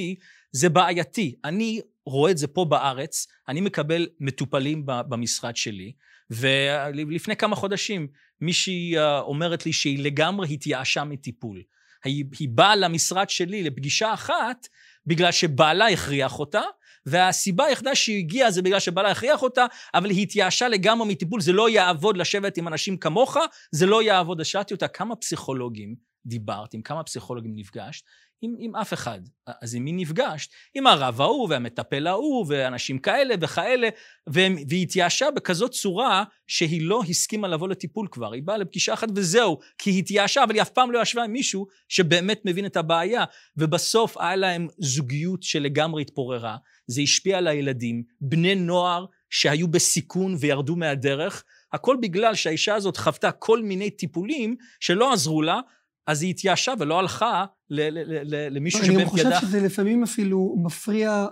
[0.53, 1.35] זה בעייתי.
[1.45, 5.93] אני רואה את זה פה בארץ, אני מקבל מטופלים במשרד שלי,
[6.31, 8.07] ולפני כמה חודשים
[8.41, 11.63] מישהי אה, אומרת לי שהיא לגמרי התייאשה מטיפול.
[12.05, 14.69] היא, היא באה למשרד שלי לפגישה אחת,
[15.07, 16.63] בגלל שבעלה הכריח אותה,
[17.07, 21.53] והסיבה היחידה שהיא הגיעה זה בגלל שבעלה הכריח אותה, אבל היא התייאשה לגמרי מטיפול, זה
[21.53, 23.37] לא יעבוד לשבת עם אנשים כמוך,
[23.73, 24.41] זה לא יעבוד.
[24.41, 25.95] אז שאלתי אותה, כמה פסיכולוגים
[26.27, 28.05] דיברת, עם כמה פסיכולוגים נפגשת?
[28.43, 29.21] עם, עם אף אחד.
[29.63, 30.51] אז עם מי נפגשת?
[30.75, 33.89] עם הרב ההוא והמטפל ההוא ואנשים כאלה וכאלה,
[34.27, 38.33] והיא התייאשה בכזאת צורה שהיא לא הסכימה לבוא לטיפול כבר.
[38.33, 41.33] היא באה לפגישה אחת וזהו, כי היא התייאשה, אבל היא אף פעם לא ישבה עם
[41.33, 43.25] מישהו שבאמת מבין את הבעיה.
[43.57, 46.57] ובסוף היה להם זוגיות שלגמרי התפוררה.
[46.87, 53.33] זה השפיע על הילדים, בני נוער שהיו בסיכון וירדו מהדרך, הכל בגלל שהאישה הזאת חוותה
[53.33, 55.61] כל מיני טיפולים שלא עזרו לה,
[56.07, 59.03] אז היא התייאשה ולא הלכה למישהו שבאמת ידע...
[59.03, 61.27] אני חושב שזה לפעמים אפילו מפריע,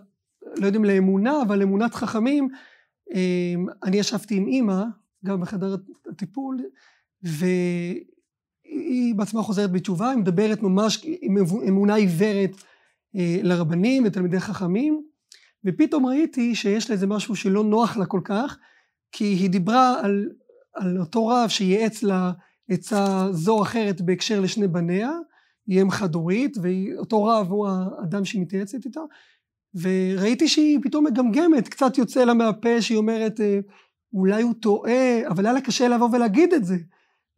[0.56, 2.48] לא יודעים לאמונה, אבל אמונת חכמים.
[3.14, 4.82] אמ, אני ישבתי עם אימא,
[5.24, 5.76] גם בחדר
[6.10, 6.60] הטיפול,
[7.22, 8.04] והיא
[9.16, 11.36] בעצמה חוזרת בתשובה, היא מדברת ממש עם
[11.68, 12.50] אמונה עיוורת
[13.16, 15.02] אה, לרבנים ותלמידי חכמים,
[15.64, 18.58] ופתאום ראיתי שיש לה איזה משהו שלא נוח לה כל כך,
[19.12, 20.28] כי היא דיברה על,
[20.74, 22.32] על אותו רב שייעץ לה
[22.72, 25.10] עצה זו אחרת בהקשר לשני בניה,
[25.66, 29.06] היא אם חד-הורית, ואותו רב הוא האדם שהיא מתייעצת איתו,
[29.74, 33.58] וראיתי שהיא פתאום מגמגמת, קצת יוצא לה מהפה שהיא אומרת, אה,
[34.12, 36.76] אולי הוא טועה, אבל היה לה קשה לבוא ולהגיד את זה.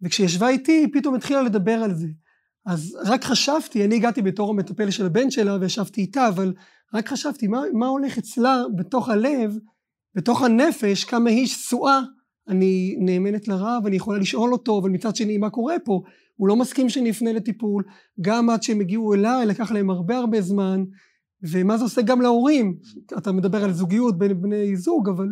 [0.03, 2.09] וכשישבה איתי, היא פתאום התחילה לדבר על זה.
[2.67, 6.55] אז רק חשבתי, אני הגעתי בתור המטפל של הבן שלה וישבתי איתה, אבל
[6.95, 9.59] רק חשבתי, מה, מה הולך אצלה בתוך הלב,
[10.15, 12.01] בתוך הנפש, כמה היא שסועה
[12.49, 16.03] אני נאמנת לרב, אני יכולה לשאול אותו, אבל מצד שני, מה קורה פה?
[16.37, 17.85] הוא לא מסכים שאני אפנה לטיפול,
[18.21, 20.85] גם עד שהם הגיעו אליי, לקח להם הרבה הרבה זמן,
[21.51, 22.79] ומה זה עושה גם להורים?
[23.19, 25.29] אתה מדבר על זוגיות בין בני זוג, אבל...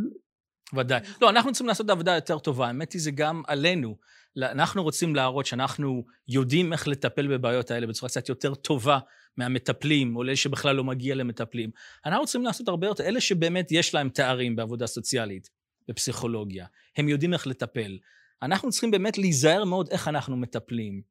[0.75, 1.01] ודאי.
[1.23, 3.97] לא, אנחנו צריכים לעשות עבודה יותר טובה, האמת היא זה גם עלינו.
[4.39, 8.99] אנחנו רוצים להראות שאנחנו יודעים איך לטפל בבעיות האלה בצורה קצת יותר טובה
[9.37, 11.71] מהמטפלים, או לאלה שבכלל לא מגיע למטפלים.
[12.07, 15.49] אנחנו רוצים לעשות הרבה יותר, אלה שבאמת יש להם תארים בעבודה סוציאלית,
[15.89, 16.67] בפסיכולוגיה,
[16.97, 17.99] הם יודעים איך לטפל.
[18.43, 21.03] אנחנו צריכים באמת להיזהר מאוד איך אנחנו מטפלים.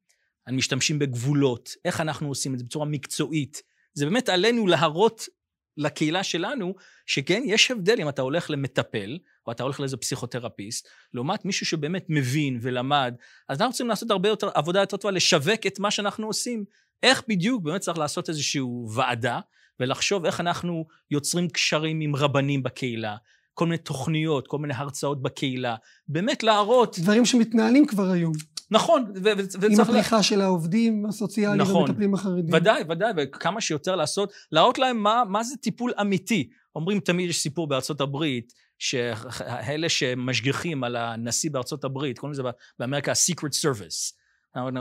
[0.50, 3.62] משתמשים בגבולות, איך אנחנו עושים את זה בצורה מקצועית.
[3.94, 5.28] זה באמת עלינו להראות
[5.76, 6.74] לקהילה שלנו,
[7.06, 12.04] שכן, יש הבדל אם אתה הולך למטפל, או אתה הולך לאיזה פסיכותרפיסט, לעומת מישהו שבאמת
[12.08, 13.14] מבין ולמד.
[13.48, 16.64] אז אנחנו צריכים לעשות הרבה יותר, עבודה יותר טובה, לשווק את מה שאנחנו עושים.
[17.02, 18.60] איך בדיוק באמת צריך לעשות איזושהי
[18.94, 19.40] ועדה,
[19.80, 23.16] ולחשוב איך אנחנו יוצרים קשרים עם רבנים בקהילה,
[23.54, 25.76] כל מיני תוכניות, כל מיני הרצאות בקהילה,
[26.08, 26.98] באמת להראות...
[26.98, 28.32] דברים שמתנהלים כבר היום.
[28.70, 29.64] נכון, ו- וצריך...
[29.72, 30.22] עם הפריחה לה...
[30.22, 32.54] של העובדים הסוציאליים נכון, והמטפלים החרדים.
[32.54, 36.48] ודאי, ודאי, וכמה שיותר לעשות, להראות להם מה, מה זה טיפול אמיתי.
[36.76, 42.42] אומרים תמיד, יש סיפור בארצות הברית, שאלה שמשגיחים על הנשיא בארצות הברית, קוראים לזה
[42.78, 44.12] באמריקה ה-Secret Service.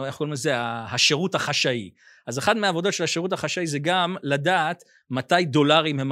[0.05, 0.53] איך קוראים לזה?
[0.61, 1.89] השירות החשאי.
[2.27, 6.11] אז אחת מהעבודות של השירות החשאי זה גם לדעת מתי דולרים הם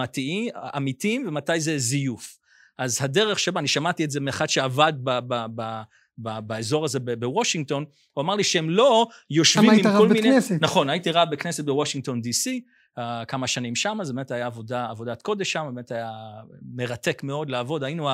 [0.77, 2.38] אמיתיים ומתי זה זיוף.
[2.79, 5.81] אז הדרך שבה, אני שמעתי את זה מאחד שעבד ב, ב, ב,
[6.17, 10.21] ב, באזור הזה בוושינגטון, הוא אמר לי שהם לא יושבים עם כל מיני...
[10.21, 10.57] כמה היית רב בכנסת.
[10.61, 12.61] נכון, הייתי רב בכנסת בוושינגטון די.סי,
[12.99, 16.11] uh, כמה שנים שם, זה באמת היה עבודה, עבודת קודש שם, באמת היה
[16.75, 18.09] מרתק מאוד לעבוד, היינו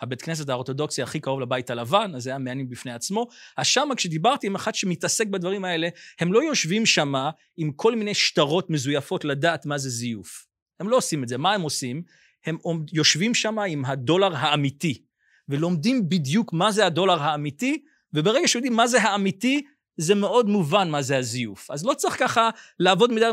[0.00, 3.26] הבית כנסת האורתודוקסי הכי קרוב לבית הלבן, אז זה היה מעניין בפני עצמו.
[3.56, 5.88] אז שמה, כשדיברתי עם אחד שמתעסק בדברים האלה,
[6.20, 10.46] הם לא יושבים שמה עם כל מיני שטרות מזויפות לדעת מה זה זיוף.
[10.80, 11.38] הם לא עושים את זה.
[11.38, 12.02] מה הם עושים?
[12.46, 12.56] הם
[12.92, 15.02] יושבים שמה עם הדולר האמיתי,
[15.48, 17.82] ולומדים בדיוק מה זה הדולר האמיתי,
[18.14, 19.62] וברגע שיודעים מה זה האמיתי,
[19.96, 21.70] זה מאוד מובן מה זה הזיוף.
[21.70, 23.30] אז לא צריך ככה לעבוד מדי,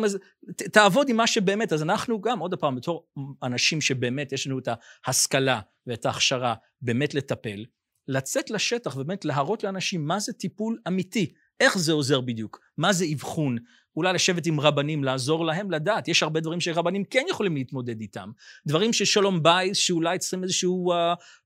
[0.72, 1.74] תעבוד עם מה שבאמת.
[1.74, 3.08] אז אנחנו גם, עוד פעם, בתור
[3.44, 4.68] אנשים שבאמת יש לנו את
[5.06, 7.66] ההשכלה ואת ההכשרה באמת לטפל,
[8.08, 13.06] לצאת לשטח ובאמת להראות לאנשים מה זה טיפול אמיתי, איך זה עוזר בדיוק, מה זה
[13.14, 13.58] אבחון,
[13.98, 16.08] אולי לשבת עם רבנים, לעזור להם לדעת.
[16.08, 18.30] יש הרבה דברים שרבנים כן יכולים להתמודד איתם.
[18.68, 20.96] דברים ששלום בייס, שאולי צריכים איזשהו uh,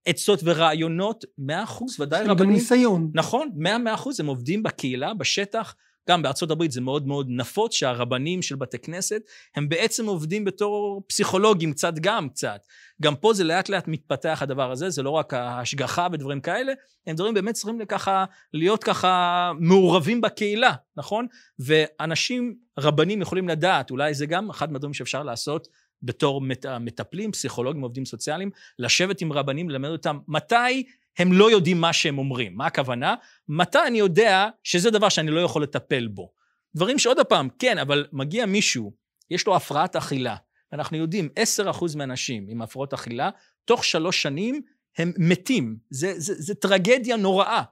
[0.06, 2.50] עצות ורעיונות, מאה אחוז, ודאי רבנים.
[2.50, 3.12] גם ניסיון.
[3.14, 5.76] נכון, מאה, מאה אחוז, הם עובדים בקהילה, בשטח.
[6.10, 9.22] גם בארצות הברית זה מאוד מאוד נפוץ שהרבנים של בתי כנסת
[9.56, 12.66] הם בעצם עובדים בתור פסיכולוגים קצת גם קצת.
[13.02, 16.74] גם פה זה לאט לאט מתפתח הדבר הזה, זה לא רק ההשגחה ודברים כאלה,
[17.08, 21.28] הם דברים באמת צריכים ככה להיות ככה מעורבים בקהילה, נכון?
[21.60, 25.68] ואנשים, רבנים יכולים לדעת, אולי זה גם אחד מהדברים שאפשר לעשות
[26.04, 26.42] בתור
[26.80, 30.84] מטפלים, פסיכולוגים, עובדים סוציאליים, לשבת עם רבנים, ללמד אותם מתי
[31.20, 32.56] הם לא יודעים מה שהם אומרים.
[32.56, 33.16] מה הכוונה?
[33.50, 36.32] מתי אני יודע שזה דבר שאני לא יכול לטפל בו?
[36.76, 38.94] דברים שעוד פעם, כן, אבל מגיע מישהו,
[39.32, 40.36] יש לו הפרעת אכילה,
[40.74, 41.30] אנחנו יודעים,
[41.68, 43.30] 10% מהאנשים עם הפרעות אכילה,
[43.66, 44.62] תוך שלוש שנים
[44.98, 45.78] הם מתים.
[45.90, 47.64] זה, זה, זה טרגדיה נוראה.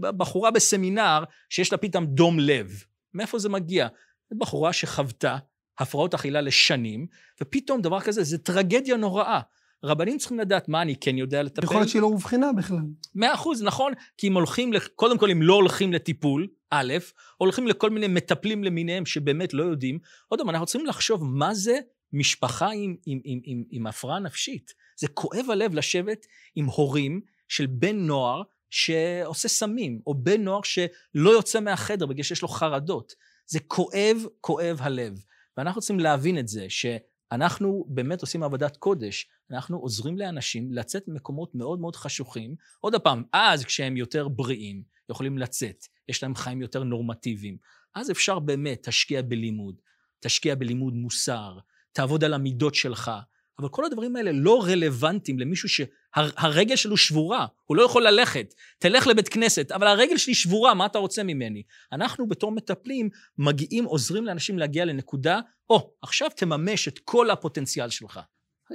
[0.00, 2.84] בחורה בסמינר שיש לה פתאום דום לב.
[3.14, 3.88] מאיפה זה מגיע?
[4.30, 5.36] זו בחורה שחוותה
[5.78, 7.06] הפרעות אכילה לשנים,
[7.42, 9.40] ופתאום דבר כזה, זה טרגדיה נוראה.
[9.84, 11.64] רבנים צריכים לדעת מה אני כן יודע לטפל.
[11.64, 12.78] יכול להיות שהיא לא אובחנה בכלל.
[13.14, 16.94] מאה אחוז, נכון, כי אם הולכים, קודם כל אם לא הולכים לטיפול, א',
[17.36, 19.98] הולכים לכל מיני מטפלים למיניהם שבאמת לא יודעים.
[20.28, 21.78] עוד פעם, אנחנו צריכים לחשוב מה זה
[22.12, 24.72] משפחה עם, עם, עם, עם, עם הפרעה נפשית.
[24.96, 31.30] זה כואב הלב לשבת עם הורים של בן נוער שעושה סמים, או בן נוער שלא
[31.30, 33.12] יוצא מהחדר בגלל שיש לו חרדות.
[33.46, 35.24] זה כואב, כואב הלב.
[35.56, 36.86] ואנחנו צריכים להבין את זה, ש...
[37.32, 42.54] אנחנו באמת עושים עבודת קודש, אנחנו עוזרים לאנשים לצאת ממקומות מאוד מאוד חשוכים.
[42.80, 47.56] עוד פעם, אז כשהם יותר בריאים, יכולים לצאת, יש להם חיים יותר נורמטיביים,
[47.94, 49.80] אז אפשר באמת, תשקיע בלימוד,
[50.20, 51.58] תשקיע בלימוד מוסר,
[51.92, 53.10] תעבוד על המידות שלך,
[53.58, 58.54] אבל כל הדברים האלה לא רלוונטיים למישהו שהרגל שלו שבורה, הוא לא יכול ללכת.
[58.78, 61.62] תלך לבית כנסת, אבל הרגל שלי שבורה, מה אתה רוצה ממני?
[61.92, 67.90] אנחנו בתור מטפלים מגיעים, עוזרים לאנשים להגיע לנקודה, או, oh, עכשיו תממש את כל הפוטנציאל
[67.90, 68.20] שלך.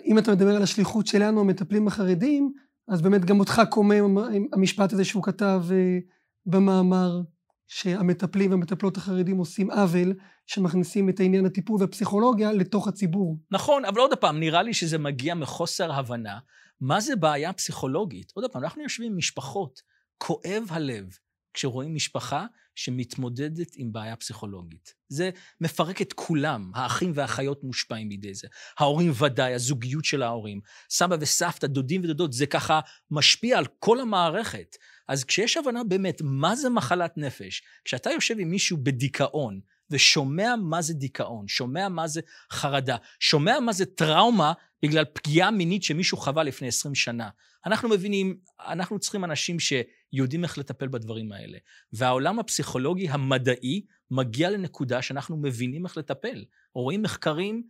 [0.06, 2.54] אם אתה מדבר על השליחות שלנו, המטפלים החרדים,
[2.88, 4.18] אז באמת גם אותך קומם
[4.54, 5.98] המשפט הזה שהוא כתב אה,
[6.46, 7.22] במאמר
[7.68, 10.14] שהמטפלים והמטפלות החרדים עושים עוול,
[10.46, 13.38] שמכניסים את העניין הטיפול והפסיכולוגיה לתוך הציבור.
[13.52, 16.40] נכון, אבל עוד פעם, נראה לי שזה מגיע מחוסר הבנה
[16.82, 18.32] מה זה בעיה פסיכולוגית.
[18.36, 19.82] עוד פעם, אנחנו יושבים עם משפחות,
[20.18, 21.06] כואב הלב
[21.54, 24.94] כשרואים משפחה שמתמודדת עם בעיה פסיכולוגית.
[25.10, 25.30] זה
[25.62, 28.48] מפרק את כולם, האחים והאחיות מושפעים בידי זה.
[28.80, 32.80] ההורים ודאי, הזוגיות של ההורים, סבא וסבתא, דודים ודודות, זה ככה
[33.12, 34.76] משפיע על כל המערכת.
[35.08, 40.82] אז כשיש הבנה באמת מה זה מחלת נפש, כשאתה יושב עם מישהו בדיכאון, ושומע מה
[40.82, 46.44] זה דיכאון, שומע מה זה חרדה, שומע מה זה טראומה בגלל פגיעה מינית שמישהו חווה
[46.44, 47.30] לפני 20 שנה.
[47.66, 51.58] אנחנו מבינים, אנחנו צריכים אנשים שיודעים איך לטפל בדברים האלה.
[51.94, 56.46] והעולם הפסיכולוגי המדעי מגיע לנקודה שאנחנו מבינים איך לטפל.
[56.74, 57.64] רואים מחקרים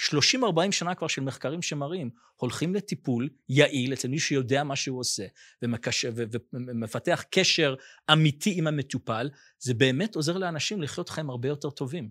[0.00, 5.26] 30-40 שנה כבר של מחקרים שמראים, הולכים לטיפול יעיל אצל מי שיודע מה שהוא עושה,
[5.62, 6.04] ומקש...
[6.52, 7.74] ומפתח קשר
[8.12, 12.10] אמיתי עם המטופל, זה באמת עוזר לאנשים לחיות חיים הרבה יותר טובים.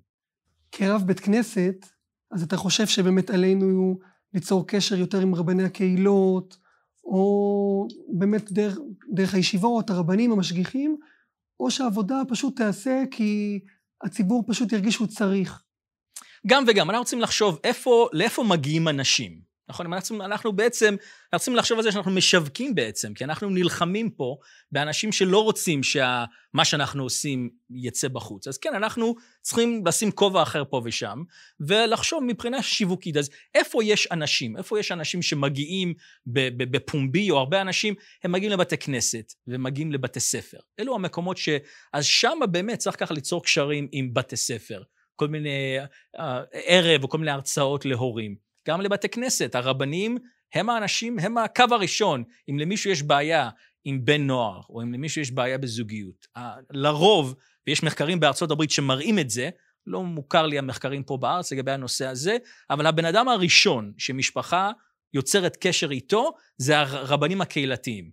[0.71, 1.85] כרב בית כנסת,
[2.31, 3.99] אז אתה חושב שבאמת עלינו
[4.33, 6.57] ליצור קשר יותר עם רבני הקהילות,
[7.03, 8.77] או באמת דרך,
[9.13, 10.97] דרך הישיבות, הרבנים, המשגיחים,
[11.59, 13.59] או שהעבודה פשוט תיעשה כי
[14.03, 15.63] הציבור פשוט ירגיש שהוא צריך.
[16.47, 19.46] גם וגם, אנחנו רוצים לחשוב איפה, לאיפה מגיעים אנשים.
[19.69, 19.93] נכון?
[19.93, 20.95] אנחנו, אנחנו בעצם,
[21.33, 24.37] אנחנו צריכים לחשוב על זה שאנחנו משווקים בעצם, כי אנחנו נלחמים פה
[24.71, 28.47] באנשים שלא רוצים שמה שאנחנו עושים יצא בחוץ.
[28.47, 31.23] אז כן, אנחנו צריכים לשים כובע אחר פה ושם,
[31.59, 33.17] ולחשוב מבחינה שיווקית.
[33.17, 34.57] אז איפה יש אנשים?
[34.57, 35.93] איפה יש אנשים שמגיעים
[36.71, 40.57] בפומבי, או הרבה אנשים, הם מגיעים לבתי כנסת ומגיעים לבתי ספר.
[40.79, 41.49] אלו המקומות ש...
[41.93, 44.83] אז שם באמת צריך ככה ליצור קשרים עם בתי ספר.
[45.15, 45.77] כל מיני
[46.17, 48.46] uh, ערב או כל מיני הרצאות להורים.
[48.67, 49.55] גם לבתי כנסת.
[49.55, 50.17] הרבנים
[50.53, 52.23] הם האנשים, הם הקו הראשון.
[52.49, 53.49] אם למישהו יש בעיה
[53.85, 56.27] עם בן נוער, או אם למישהו יש בעיה בזוגיות,
[56.71, 57.35] לרוב,
[57.67, 59.49] ויש מחקרים בארצות הברית שמראים את זה,
[59.87, 62.37] לא מוכר לי המחקרים פה בארץ לגבי הנושא הזה,
[62.69, 64.71] אבל הבן אדם הראשון שמשפחה
[65.13, 68.11] יוצרת קשר איתו, זה הרבנים הקהילתיים.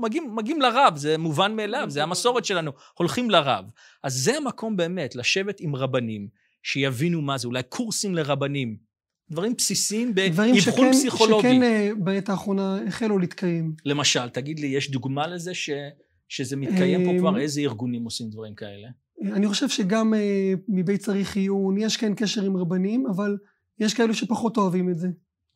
[0.00, 3.64] מגיעים, מגיעים לרב, זה מובן מאליו, זה המסורת שלנו, הולכים לרב.
[4.02, 6.28] אז זה המקום באמת, לשבת עם רבנים,
[6.62, 8.76] שיבינו מה זה, אולי קורסים לרבנים,
[9.30, 11.48] דברים בסיסיים באבחון פסיכולוגי.
[11.48, 13.72] דברים שכן אה, בעת האחרונה החלו להתקיים.
[13.84, 15.70] למשל, תגיד לי, יש דוגמה לזה ש,
[16.28, 17.38] שזה מתקיים פה אה, כבר?
[17.38, 18.88] איזה ארגונים עושים דברים כאלה?
[19.32, 23.36] אני חושב שגם אה, מבית צריך עיון, יש כן קשר עם רבנים, אבל
[23.78, 25.08] יש כאלו שפחות אוהבים את זה.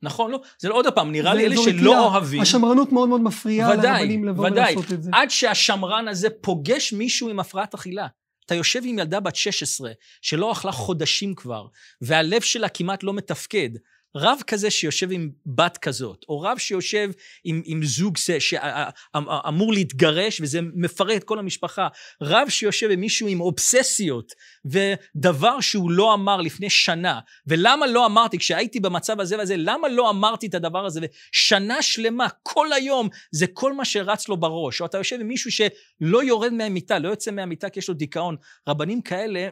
[0.03, 2.41] נכון, לא, זה לא עוד פעם, נראה לי אלה שלא אוהבים.
[2.41, 5.11] השמרנות מאוד מאוד מפריעה לרבנים לבוא ודאי, ולעשות את זה.
[5.15, 8.07] עד שהשמרן הזה פוגש מישהו עם הפרעת אכילה.
[8.49, 11.67] אתה יושב עם ילדה בת 16 שלא אכלה חודשים כבר,
[12.01, 13.71] והלב שלה כמעט לא מתפקד.
[14.17, 17.11] רב כזה שיושב עם בת כזאת, או רב שיושב
[17.45, 21.89] עם, עם זוג שאמור להתגרש וזה מפרק את כל המשפחה,
[22.23, 24.33] רב שיושב עם מישהו עם אובססיות
[24.65, 30.11] ודבר שהוא לא אמר לפני שנה, ולמה לא אמרתי, כשהייתי במצב הזה וזה, למה לא
[30.11, 34.87] אמרתי את הדבר הזה, ושנה שלמה, כל היום, זה כל מה שרץ לו בראש, או
[34.87, 38.37] אתה יושב עם מישהו שלא יורד מהמיטה, לא יוצא מהמיטה כי יש לו דיכאון,
[38.69, 39.49] רבנים כאלה,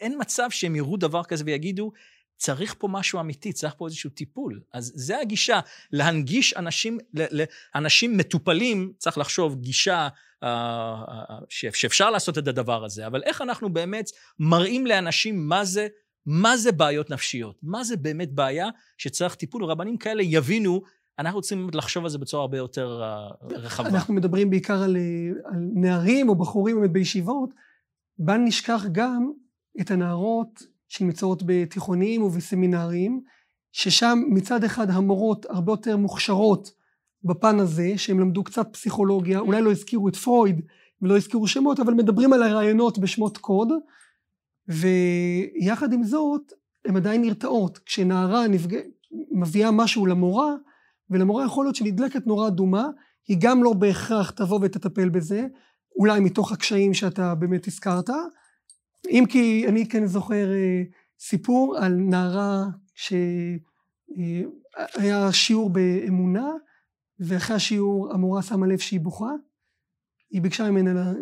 [0.00, 1.92] אין מצב שהם יראו דבר כזה ויגידו,
[2.36, 4.60] צריך פה משהו אמיתי, צריך פה איזשהו טיפול.
[4.72, 5.60] אז זה הגישה,
[5.92, 6.98] להנגיש אנשים,
[7.74, 10.48] אנשים מטופלים, צריך לחשוב גישה uh, uh,
[11.48, 15.88] שאפשר לעשות את הדבר הזה, אבל איך אנחנו באמת מראים לאנשים מה זה,
[16.26, 18.68] מה זה בעיות נפשיות, מה זה באמת בעיה
[18.98, 20.82] שצריך טיפול, רבנים כאלה יבינו
[21.18, 23.88] אנחנו רוצים לחשוב על זה בצורה הרבה יותר uh, רחבה.
[23.88, 24.96] אנחנו מדברים בעיקר על,
[25.44, 27.50] על נערים או בחורים באמת בישיבות,
[28.18, 29.32] בל נשכח גם
[29.80, 33.20] את הנערות שנמצאות בתיכונים ובסמינרים,
[33.72, 36.70] ששם מצד אחד המורות הרבה יותר מוכשרות
[37.24, 40.60] בפן הזה, שהם למדו קצת פסיכולוגיה, אולי לא הזכירו את פרויד
[41.02, 43.68] ולא הזכירו שמות, אבל מדברים על הרעיונות בשמות קוד,
[44.68, 46.52] ויחד עם זאת,
[46.84, 47.78] הן עדיין נרתעות.
[47.78, 48.76] כשנערה נפג...
[49.30, 50.54] מביאה משהו למורה,
[51.10, 52.88] ולמורה יכול להיות שנדלקת נורה אדומה,
[53.28, 55.46] היא גם לא בהכרח תבוא ותטפל בזה,
[55.98, 58.10] אולי מתוך הקשיים שאתה באמת הזכרת,
[59.10, 60.82] אם כי אני כן זוכר אה,
[61.18, 64.46] סיפור על נערה שהיה
[65.26, 66.50] אה, שיעור באמונה
[67.20, 69.30] ואחרי השיעור המורה שמה לב שהיא בוכה.
[70.30, 71.12] היא ביקשה ממנה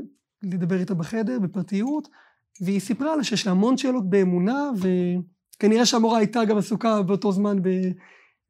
[0.42, 2.08] לדבר איתה בחדר בפרטיות
[2.60, 7.56] והיא סיפרה לה שיש לה המון שאלות באמונה וכנראה שהמורה הייתה גם עסוקה באותו זמן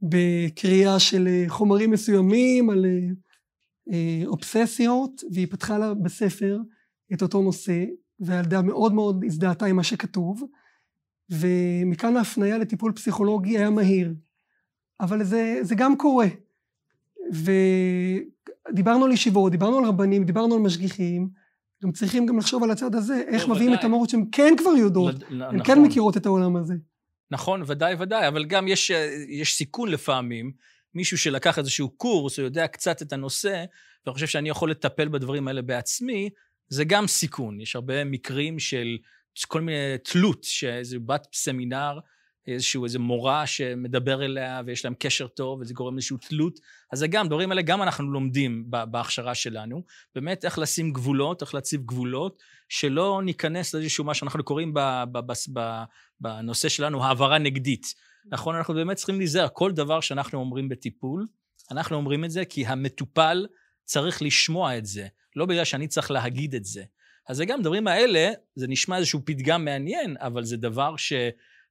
[0.03, 2.87] בקריאה של אה, חומרים מסוימים על
[4.27, 6.59] אובססיות והיא פתחה לה בספר
[7.13, 7.85] את אותו נושא
[8.21, 10.43] והילדה מאוד מאוד הזדהתה עם מה שכתוב,
[11.31, 14.15] ומכאן ההפניה לטיפול פסיכולוגי היה מהיר.
[15.01, 16.27] אבל זה, זה גם קורה.
[18.71, 21.29] ודיברנו על ישיבות, דיברנו על רבנים, דיברנו על משגיחים,
[21.85, 24.71] גם צריכים גם לחשוב על הצד הזה, איך לא, מביאים את המורות שהן כן כבר
[24.71, 25.61] יודעות, הן כן נכון.
[25.65, 26.75] כן מכירות את העולם הזה.
[27.31, 28.91] נכון, ודאי ודאי, אבל גם יש,
[29.29, 30.53] יש סיכון לפעמים,
[30.95, 33.65] מישהו שלקח איזשהו קורס, או יודע קצת את הנושא,
[34.07, 36.31] וחושב שאני יכול לטפל בדברים האלה בעצמי,
[36.69, 37.61] זה גם סיכון.
[37.61, 38.99] יש הרבה מקרים של
[39.47, 41.99] כל מיני תלות, שאיזה בת סמינר,
[42.47, 46.61] איזשהו, איזה מורה שמדבר אליה ויש להם קשר טוב וזה גורם לאיזושהי תלות.
[46.93, 49.83] אז זה גם, דברים האלה גם אנחנו לומדים בהכשרה שלנו.
[50.15, 54.75] באמת איך לשים גבולות, איך להציב גבולות, שלא ניכנס לאיזשהו מה שאנחנו קוראים
[56.21, 57.95] בנושא שלנו העברה נגדית.
[58.27, 61.27] נכון, אנחנו באמת צריכים להיזהר, כל דבר שאנחנו אומרים בטיפול,
[61.71, 63.47] אנחנו אומרים את זה כי המטופל
[63.85, 65.07] צריך לשמוע את זה.
[65.37, 66.85] לא בגלל שאני צריך להגיד את זה.
[67.29, 71.13] אז זה גם, דברים האלה, זה נשמע איזשהו פתגם מעניין, אבל זה דבר ש...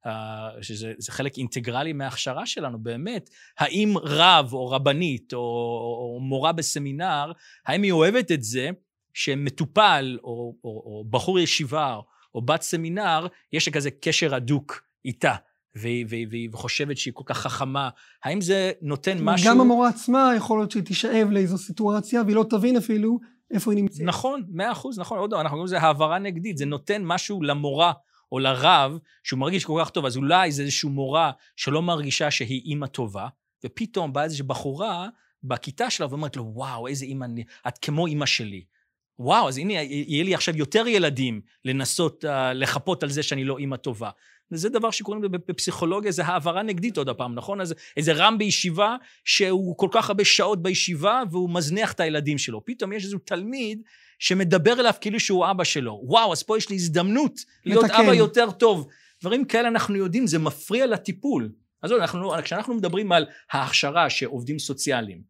[0.07, 3.29] Uh, שזה חלק אינטגרלי מההכשרה שלנו, באמת.
[3.57, 7.31] האם רב או רבנית או, או מורה בסמינר,
[7.65, 8.69] האם היא אוהבת את זה
[9.13, 11.99] שמטופל או, או, או בחור ישיבה
[12.35, 15.35] או בת סמינר, יש לה כזה קשר הדוק איתה.
[15.75, 17.89] והיא, והיא, והיא חושבת שהיא כל כך חכמה,
[18.23, 19.49] האם זה נותן משהו...
[19.49, 23.19] גם המורה עצמה יכול להיות שהיא תישאב לאיזו סיטואציה והיא לא תבין אפילו
[23.51, 24.05] איפה היא נמצאת.
[24.05, 25.19] נכון, מאה אחוז, נכון.
[25.19, 27.93] עוד דבר, אנחנו קוראים לזה העברה נגדית, זה נותן משהו למורה
[28.31, 32.61] או לרב, שהוא מרגיש כל כך טוב, אז אולי זה איזושהי מורה שלא מרגישה שהיא
[32.65, 33.27] אימא טובה,
[33.65, 35.07] ופתאום באה איזושהי בחורה
[35.43, 37.25] בכיתה שלה ואומרת לו, וואו, איזה אימא,
[37.67, 38.63] את כמו אימא שלי.
[39.19, 43.57] וואו, אז הנה, יהיה לי עכשיו יותר ילדים לנסות uh, לחפות על זה שאני לא
[43.57, 44.09] אימא טובה.
[44.51, 47.61] וזה דבר שקוראים בפסיכולוגיה, זה העברה נגדית עוד הפעם, נכון?
[47.61, 52.65] אז איזה רם בישיבה, שהוא כל כך הרבה שעות בישיבה, והוא מזניח את הילדים שלו.
[52.65, 53.81] פתאום יש איזה תלמיד
[54.19, 56.01] שמדבר אליו כאילו שהוא אבא שלו.
[56.03, 58.03] וואו, אז פה יש לי הזדמנות להיות לתקן.
[58.03, 58.87] אבא יותר טוב.
[59.21, 61.51] דברים כאלה אנחנו יודעים, זה מפריע לטיפול.
[61.81, 65.21] אז אנחנו, כשאנחנו מדברים על ההכשרה שעובדים סוציאליים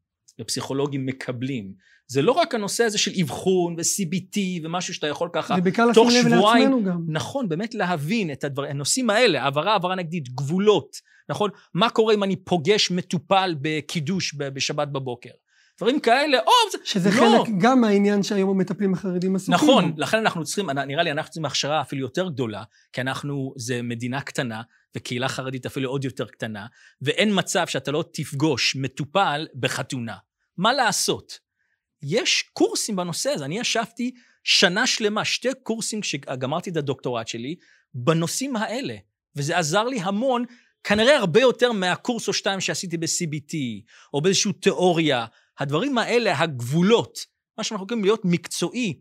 [0.41, 1.73] ופסיכולוגים מקבלים,
[2.13, 5.55] זה לא רק הנושא הזה של אבחון ו-CBT ומשהו שאתה יכול ככה,
[5.93, 7.05] תוך שבועיים, גם.
[7.07, 10.95] נכון, באמת להבין את הדבר, הנושאים האלה, העברה, העברה נגדית, גבולות,
[11.29, 11.49] נכון?
[11.73, 15.29] מה קורה אם אני פוגש מטופל בקידוש בשבת בבוקר?
[15.77, 17.15] דברים כאלה, או, זה, שזה לא.
[17.15, 19.53] חלק גם מהעניין שהיום המטפלים החרדים עסוקים.
[19.53, 23.81] נכון, לכן אנחנו צריכים, נראה לי אנחנו צריכים הכשרה אפילו יותר גדולה, כי אנחנו, זה
[23.81, 24.61] מדינה קטנה,
[24.95, 26.65] וקהילה חרדית אפילו עוד יותר קטנה,
[27.01, 30.15] ואין מצב שאתה לא תפגוש מטופל בחתונה.
[30.57, 31.39] מה לעשות?
[32.03, 33.45] יש קורסים בנושא הזה.
[33.45, 34.11] אני ישבתי
[34.43, 37.55] שנה שלמה, שתי קורסים כשגמרתי את הדוקטורט שלי,
[37.93, 38.95] בנושאים האלה,
[39.35, 40.45] וזה עזר לי המון,
[40.83, 43.55] כנראה הרבה יותר מהקורס או שתיים שעשיתי ב-CBT,
[44.13, 45.25] או באיזושהי תיאוריה.
[45.59, 47.19] הדברים האלה, הגבולות,
[47.57, 48.99] מה שאנחנו קוראים להיות מקצועי,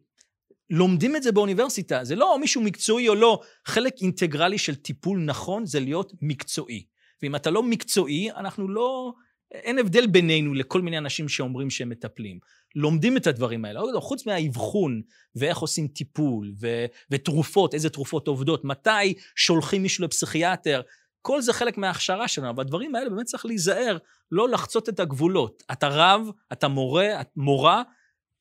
[0.70, 5.66] לומדים את זה באוניברסיטה, זה לא מישהו מקצועי או לא, חלק אינטגרלי של טיפול נכון
[5.66, 6.86] זה להיות מקצועי.
[7.22, 9.12] ואם אתה לא מקצועי, אנחנו לא...
[9.52, 12.38] אין הבדל בינינו לכל מיני אנשים שאומרים שהם מטפלים.
[12.74, 13.80] לומדים את הדברים האלה.
[14.00, 15.02] חוץ מהאבחון,
[15.36, 20.80] ואיך עושים טיפול, ו- ותרופות, איזה תרופות עובדות, מתי שולחים מישהו לפסיכיאטר,
[21.22, 23.98] כל זה חלק מההכשרה שלנו, אבל הדברים האלה באמת צריך להיזהר,
[24.32, 25.62] לא לחצות את הגבולות.
[25.72, 27.82] אתה רב, אתה מורה, את מורה,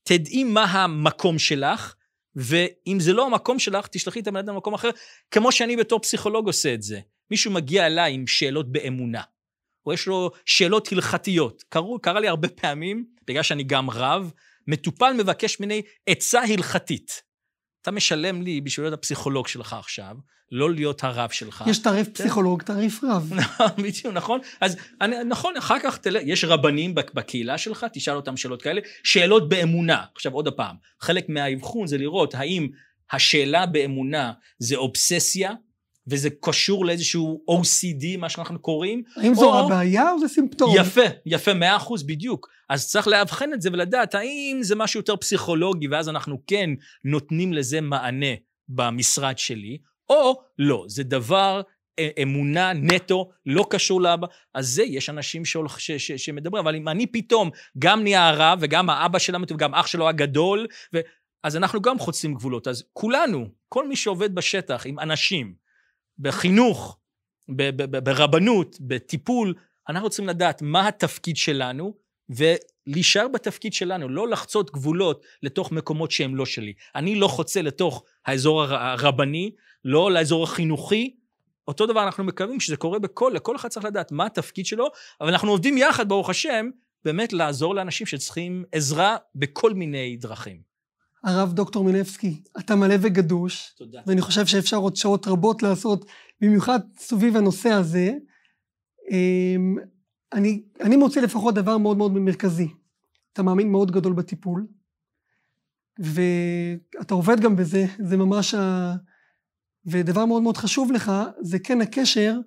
[0.03, 1.95] תדעי מה המקום שלך,
[2.35, 4.89] ואם זה לא המקום שלך, תשלחי את הבן למקום אחר,
[5.31, 6.99] כמו שאני בתור פסיכולוג עושה את זה.
[7.31, 9.21] מישהו מגיע אליי עם שאלות באמונה.
[9.85, 11.63] או יש לו שאלות הלכתיות.
[11.69, 14.31] קראו, קרה לי הרבה פעמים, בגלל שאני גם רב,
[14.67, 17.21] מטופל מבקש ממני עצה הלכתית.
[17.81, 20.15] אתה משלם לי בשביל להיות הפסיכולוג שלך עכשיו,
[20.51, 21.63] לא להיות הרב שלך.
[21.67, 22.13] יש תעריף כן?
[22.13, 23.31] פסיכולוג, תעריף רב.
[23.83, 24.39] בדיוק, נכון?
[24.61, 26.15] אז אני, נכון, אחר כך תל...
[26.15, 30.03] יש רבנים בקהילה שלך, תשאל אותם שאלות כאלה, שאלות באמונה.
[30.15, 32.67] עכשיו עוד פעם, חלק מהאבחון זה לראות האם
[33.11, 35.51] השאלה באמונה זה אובססיה,
[36.07, 39.03] וזה קשור לאיזשהו OCD, מה שאנחנו קוראים.
[39.17, 40.75] האם זו הבעיה או זה סימפטום?
[40.75, 42.49] יפה, יפה, מאה אחוז, בדיוק.
[42.69, 46.69] אז צריך לאבחן את זה ולדעת האם זה משהו יותר פסיכולוגי, ואז אנחנו כן
[47.05, 48.35] נותנים לזה מענה
[48.69, 49.77] במשרד שלי,
[50.09, 51.61] או לא, זה דבר
[51.99, 56.75] אה, אמונה נטו, לא קשור לאבא, אז זה, יש אנשים שהולך, ש, ש, שמדברים, אבל
[56.75, 57.49] אם אני פתאום
[57.79, 60.99] גם נהיה הרב, וגם האבא שלנו, וגם אח שלו הגדול, ו...
[61.43, 62.67] אז אנחנו גם חוצים גבולות.
[62.67, 65.53] אז כולנו, כל מי שעובד בשטח עם אנשים,
[66.21, 66.97] בחינוך,
[68.03, 69.53] ברבנות, בטיפול,
[69.89, 71.93] אנחנו צריכים לדעת מה התפקיד שלנו,
[72.29, 76.73] ולהישאר בתפקיד שלנו, לא לחצות גבולות לתוך מקומות שהם לא שלי.
[76.95, 79.51] אני לא חוצה לתוך האזור הרבני,
[79.85, 81.15] לא לאזור החינוכי.
[81.67, 84.87] אותו דבר אנחנו מקווים שזה קורה בכל, לכל אחד צריך לדעת מה התפקיד שלו,
[85.21, 86.69] אבל אנחנו עובדים יחד, ברוך השם,
[87.05, 90.70] באמת לעזור לאנשים שצריכים עזרה בכל מיני דרכים.
[91.23, 93.73] הרב דוקטור מילבסקי, אתה מלא וגדוש.
[93.77, 94.01] תודה.
[94.07, 96.05] ואני חושב שאפשר עוד שעות רבות לעשות,
[96.41, 98.13] במיוחד סביב הנושא הזה.
[99.11, 99.75] אמ,
[100.33, 102.67] אני, אני מוצא לפחות דבר מאוד מאוד מרכזי.
[103.33, 104.67] אתה מאמין מאוד גדול בטיפול,
[105.99, 108.93] ואתה עובד גם בזה, זה ממש ה...
[109.85, 111.11] ודבר מאוד מאוד חשוב לך,
[111.41, 112.39] זה כן הקשר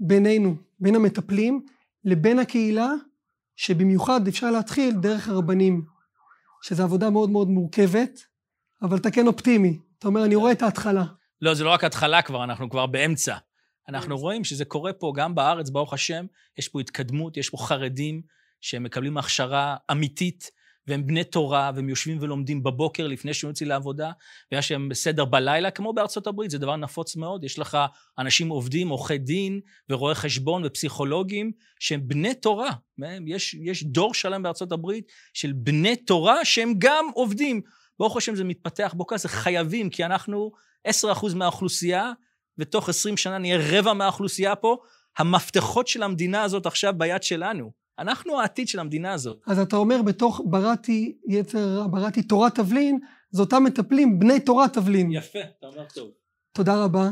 [0.00, 1.64] בינינו, בין המטפלים,
[2.04, 2.90] לבין הקהילה,
[3.56, 5.84] שבמיוחד אפשר להתחיל דרך הרבנים.
[6.62, 8.20] שזו עבודה מאוד מאוד מורכבת,
[8.82, 9.78] אבל אתה כן אופטימי.
[9.98, 11.04] אתה אומר, אני רואה את ההתחלה.
[11.42, 13.36] לא, זה לא רק התחלה כבר, אנחנו כבר באמצע.
[13.88, 16.26] אנחנו רואים שזה קורה פה גם בארץ, ברוך השם,
[16.58, 18.22] יש פה התקדמות, יש פה חרדים
[18.60, 20.50] שמקבלים הכשרה אמיתית,
[20.88, 24.10] והם בני תורה, והם יושבים ולומדים בבוקר לפני שהם יוצאים לעבודה,
[24.52, 27.44] ויש להם סדר בלילה, כמו בארצות הברית, זה דבר נפוץ מאוד.
[27.44, 27.78] יש לך
[28.18, 29.60] אנשים עובדים, עורכי דין,
[29.90, 32.70] ורואי חשבון ופסיכולוגים, שהם בני תורה.
[33.26, 37.60] יש, יש דור שלם בארצות הברית של בני תורה שהם גם עובדים.
[37.98, 40.52] ברוך השם זה מתפתח בו כזה, חייבים, כי אנחנו
[40.88, 40.90] 10%
[41.34, 42.12] מהאוכלוסייה,
[42.58, 44.76] ותוך 20 שנה נהיה רבע מהאוכלוסייה פה.
[45.18, 47.77] המפתחות של המדינה הזאת עכשיו ביד שלנו.
[47.98, 49.42] אנחנו העתיד של המדינה הזאת.
[49.46, 52.98] אז אתה אומר, בתוך בראתי יצר, בראתי תורת תבלין,
[53.30, 55.12] זה אותם מטפלים בני תורת תבלין.
[55.12, 56.10] יפה, אתה אומר טוב.
[56.52, 57.10] תודה רבה.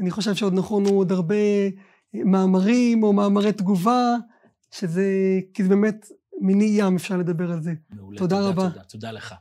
[0.00, 1.34] אני חושב שעוד נכונו עוד הרבה
[2.14, 4.16] מאמרים או מאמרי תגובה,
[4.70, 5.04] שזה,
[5.54, 6.06] כי זה באמת
[6.40, 7.72] מיני ים אפשר לדבר על זה.
[7.90, 8.68] מעולה, תודה, תודה רבה.
[8.68, 9.34] תודה, תודה לך.